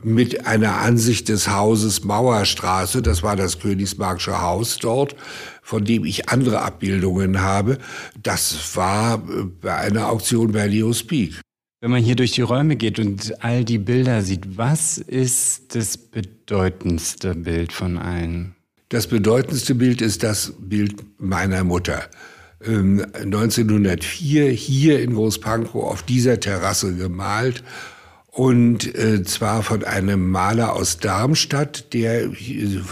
[0.01, 5.17] mit einer Ansicht des Hauses Mauerstraße, das war das königsmarkische Haus dort,
[5.61, 7.79] von dem ich andere Abbildungen habe.
[8.23, 9.21] Das war
[9.61, 11.41] bei einer Auktion bei Leo Speak.
[11.81, 15.97] Wenn man hier durch die Räume geht und all die Bilder sieht, was ist das
[15.97, 18.57] bedeutendste Bild von allen?
[18.89, 22.09] Das bedeutendste Bild ist das Bild meiner Mutter.
[22.61, 27.62] 1904 ähm, hier in Großpankow auf dieser Terrasse gemalt
[28.33, 32.29] und äh, zwar von einem Maler aus Darmstadt, der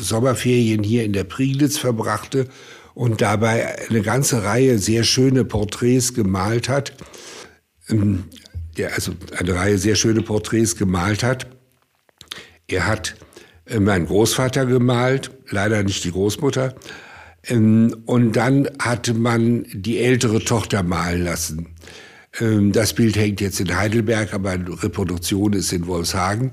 [0.01, 2.47] Sommerferien hier in der Prignitz verbrachte
[2.95, 6.93] und dabei eine ganze Reihe sehr schöne Porträts gemalt hat.
[8.77, 11.47] Der also eine Reihe sehr schöne Porträts gemalt hat.
[12.69, 13.17] Er hat
[13.67, 16.75] äh, meinen Großvater gemalt, leider nicht die Großmutter.
[17.45, 21.69] Ähm, und dann hatte man die ältere Tochter malen lassen.
[22.41, 26.53] Ähm, das Bild hängt jetzt in Heidelberg, aber die Reproduktion ist in Wolfshagen.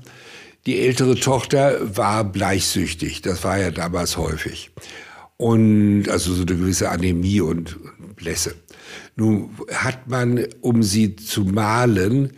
[0.66, 4.70] Die ältere Tochter war bleichsüchtig, das war ja damals häufig.
[5.36, 7.76] Und also so eine gewisse Anämie und
[8.16, 8.54] Blässe.
[9.16, 12.32] Nun hat man, um sie zu malen,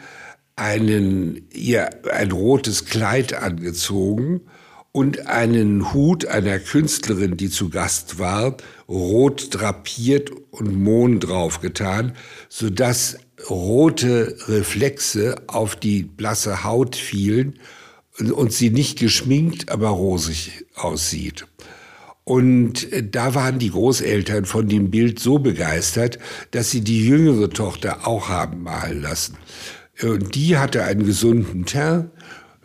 [0.57, 4.41] einen, ihr ein rotes Kleid angezogen
[4.93, 8.57] und einen Hut einer Künstlerin, die zu Gast war,
[8.89, 12.13] rot drapiert und Mohn draufgetan,
[12.49, 13.19] sodass
[13.51, 17.59] rote Reflexe auf die blasse Haut fielen
[18.19, 21.47] und sie nicht geschminkt, aber rosig aussieht.
[22.29, 26.19] Und äh, da waren die Großeltern von dem Bild so begeistert,
[26.51, 29.37] dass sie die jüngere Tochter auch haben malen lassen.
[30.03, 32.11] Und die hatte einen gesunden Teint,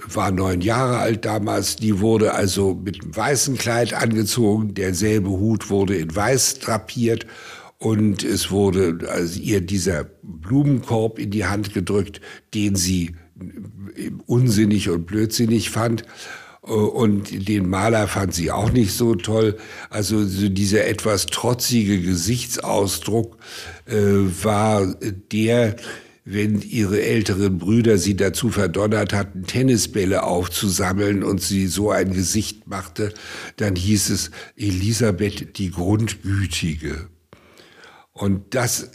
[0.08, 1.76] war neun Jahre alt damals.
[1.76, 4.74] Die wurde also mit einem weißen Kleid angezogen.
[4.74, 7.28] Derselbe Hut wurde in weiß drapiert.
[7.78, 12.20] Und es wurde also ihr dieser Blumenkorb in die Hand gedrückt,
[12.56, 13.16] den sie
[13.96, 16.04] äh, unsinnig und blödsinnig fand.
[16.66, 19.58] Äh, und den Maler fand sie auch nicht so toll.
[19.90, 23.38] Also so dieser etwas trotzige Gesichtsausdruck
[23.86, 24.96] äh, war
[25.32, 25.76] der,
[26.24, 32.68] wenn ihre älteren Brüder sie dazu verdonnert hatten, Tennisbälle aufzusammeln und sie so ein Gesicht
[32.68, 33.14] machte,
[33.58, 37.10] dann hieß es Elisabeth die Grundgütige.
[38.14, 38.92] Und das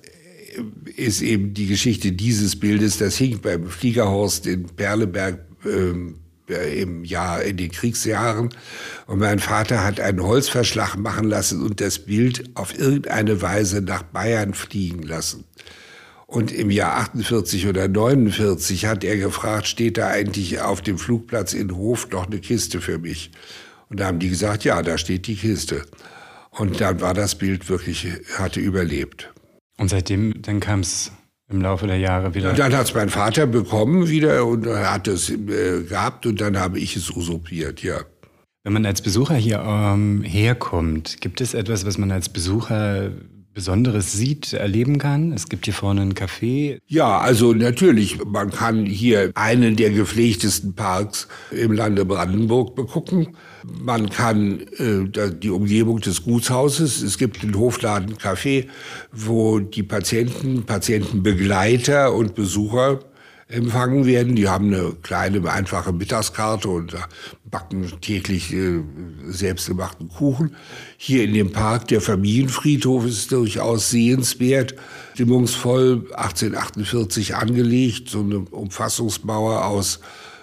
[0.96, 7.42] ist eben die Geschichte dieses Bildes, das hing beim Fliegerhorst in Perleberg ähm, im Jahr,
[7.42, 8.50] in den Kriegsjahren.
[9.06, 14.02] Und mein Vater hat einen Holzverschlag machen lassen und das Bild auf irgendeine Weise nach
[14.02, 15.44] Bayern fliegen lassen.
[16.26, 21.52] Und im Jahr 48 oder 49 hat er gefragt, steht da eigentlich auf dem Flugplatz
[21.52, 23.30] in Hof noch eine Kiste für mich?
[23.88, 25.84] Und da haben die gesagt, ja, da steht die Kiste.
[26.50, 29.32] Und dann war das Bild wirklich, hatte überlebt.
[29.78, 31.12] Und seitdem, dann kam es
[31.48, 32.50] im Laufe der Jahre wieder.
[32.50, 36.58] Und dann hat es mein Vater bekommen wieder und hat es äh, gehabt und dann
[36.58, 38.00] habe ich es usurpiert, ja.
[38.64, 43.12] Wenn man als Besucher hier ähm, herkommt, gibt es etwas, was man als Besucher
[43.56, 45.32] Besonderes sieht, erleben kann?
[45.32, 46.78] Es gibt hier vorne ein Café.
[46.86, 53.36] Ja, also natürlich, man kann hier einen der gepflegtesten Parks im Lande Brandenburg begucken.
[53.68, 58.66] Man kann äh, die Umgebung des Gutshauses, es gibt ein Hofladen Café,
[59.12, 63.00] wo die Patienten, Patientenbegleiter und Besucher
[63.48, 64.34] empfangen werden.
[64.34, 66.94] Die haben eine kleine, einfache Mittagskarte und
[67.44, 68.80] backen täglich äh,
[69.26, 70.56] selbstgemachten Kuchen.
[70.96, 74.74] Hier in dem Park, der Familienfriedhof ist durchaus sehenswert,
[75.14, 80.00] stimmungsvoll, 1848 angelegt, so eine Umfassungsmauer aus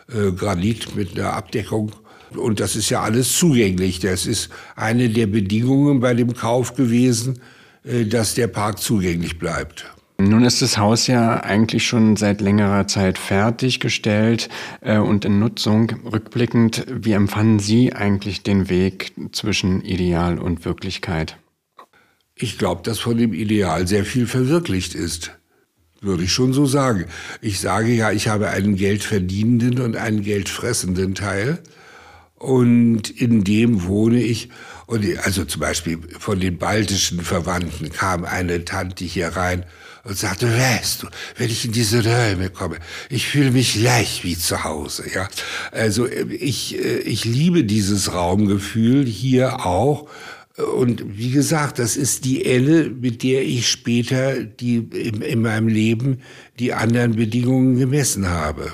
[0.08, 1.92] äh, Granit mit einer Abdeckung.
[2.38, 4.00] Und das ist ja alles zugänglich.
[4.00, 7.40] Das ist eine der Bedingungen bei dem Kauf gewesen,
[7.84, 9.86] äh, dass der Park zugänglich bleibt.
[10.20, 14.48] Nun ist das Haus ja eigentlich schon seit längerer Zeit fertiggestellt
[14.82, 15.92] äh, und in Nutzung.
[16.06, 21.38] Rückblickend, wie empfanden Sie eigentlich den Weg zwischen Ideal und Wirklichkeit?
[22.36, 25.32] Ich glaube, dass von dem Ideal sehr viel verwirklicht ist.
[26.00, 27.06] Würde ich schon so sagen.
[27.42, 31.60] Ich sage ja, ich habe einen geldverdienenden und einen geldfressenden Teil.
[32.44, 34.50] Und in dem wohne ich.
[34.86, 39.64] Und also zum Beispiel von den baltischen Verwandten kam eine Tante hier rein
[40.04, 42.80] und sagte, weißt du, wenn ich in diese Räume komme,
[43.10, 45.30] ich fühle mich leicht wie zu Hause, ja.
[45.72, 50.10] Also ich, ich liebe dieses Raumgefühl hier auch.
[50.76, 55.70] Und wie gesagt, das ist die Elle, mit der ich später die, in, in meinem
[55.70, 56.20] Leben
[56.60, 58.74] die anderen Bedingungen gemessen habe.